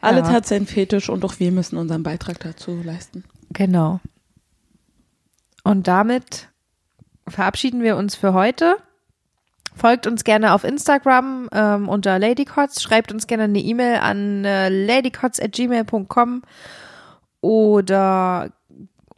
[0.00, 0.32] Alles Ja.
[0.32, 3.24] hat seinen Fetisch und auch wir müssen unseren Beitrag dazu leisten.
[3.52, 4.00] Genau.
[5.64, 6.48] Und damit
[7.28, 8.76] verabschieden wir uns für heute.
[9.74, 12.82] Folgt uns gerne auf Instagram ähm, unter ladycots.
[12.82, 16.42] Schreibt uns gerne eine E-Mail an äh, ladycots.gmail.com
[17.40, 18.50] oder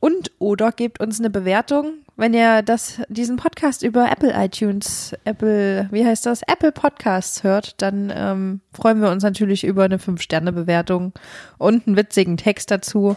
[0.03, 5.89] und oder gebt uns eine Bewertung, wenn ihr das, diesen Podcast über Apple iTunes, Apple,
[5.93, 11.13] wie heißt das, Apple Podcasts hört, dann ähm, freuen wir uns natürlich über eine 5-Sterne-Bewertung
[11.57, 13.17] und einen witzigen Text dazu.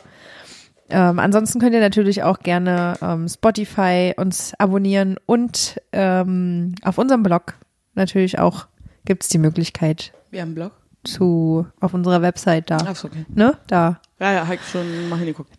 [0.91, 7.23] Ähm, ansonsten könnt ihr natürlich auch gerne ähm, Spotify uns abonnieren und ähm, auf unserem
[7.23, 7.55] Blog
[7.95, 8.67] natürlich auch
[9.05, 10.71] gibt es die Möglichkeit Wir haben einen Blog.
[11.03, 12.77] zu auf unserer Website da.
[12.77, 13.25] Achso, okay.
[13.33, 13.57] Ne?
[13.65, 14.01] Da.
[14.19, 15.51] Ja, ja, hab ich schon mal hingeguckt.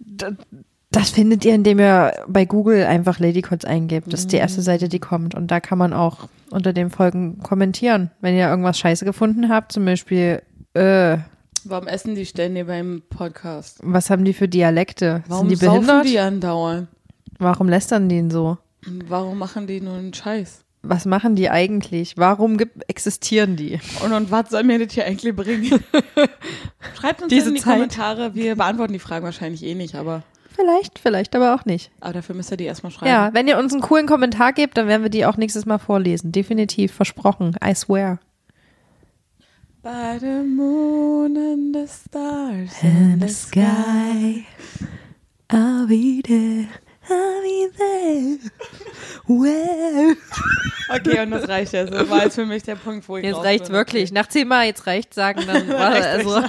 [0.96, 4.10] Das findet ihr, indem ihr bei Google einfach Ladycots eingebt.
[4.10, 5.34] Das ist die erste Seite, die kommt.
[5.34, 8.10] Und da kann man auch unter den Folgen kommentieren.
[8.22, 10.40] Wenn ihr irgendwas scheiße gefunden habt, zum Beispiel,
[10.72, 11.18] äh,
[11.64, 13.78] Warum essen die ständig beim Podcast?
[13.82, 15.22] was haben die für Dialekte?
[15.28, 16.08] Warum Sind die saufen behindert?
[16.08, 16.88] die andauernd?
[17.38, 18.56] Warum lästern die ihn so?
[19.06, 20.60] Warum machen die nur einen Scheiß?
[20.80, 22.14] Was machen die eigentlich?
[22.16, 23.80] Warum gibt, existieren die?
[24.02, 25.78] Und, und was soll mir das hier eigentlich bringen?
[26.98, 27.74] Schreibt uns Diese in die Zeit.
[27.74, 28.34] Kommentare.
[28.34, 30.22] Wir beantworten die Fragen wahrscheinlich eh nicht, aber,
[30.56, 31.90] Vielleicht, vielleicht aber auch nicht.
[32.00, 33.10] aber dafür müsst ihr die erstmal schreiben.
[33.10, 35.78] Ja, wenn ihr uns einen coolen Kommentar gebt, dann werden wir die auch nächstes Mal
[35.78, 36.32] vorlesen.
[36.32, 37.54] Definitiv, versprochen.
[37.64, 38.18] I swear.
[39.82, 44.44] By the moon and the stars in the sky.
[45.52, 46.66] I'll be there.
[47.08, 48.38] I'll be there.
[49.28, 50.16] Well.
[50.88, 51.86] Okay, und das reicht ja.
[51.86, 53.76] So war jetzt für mich der Punkt, wo ich Jetzt raus reicht's bin.
[53.76, 54.10] wirklich.
[54.10, 56.42] Nach zehnmal jetzt reicht sagen, dann war Reicht's also.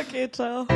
[0.00, 0.66] Okay, ciao.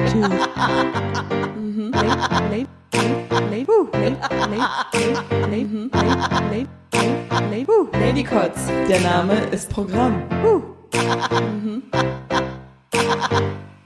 [7.93, 10.23] Lady Kotz, der Name ist Programm.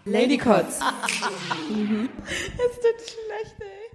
[0.04, 0.80] Lady Kotz.
[2.28, 3.85] Es tut schlecht, ey.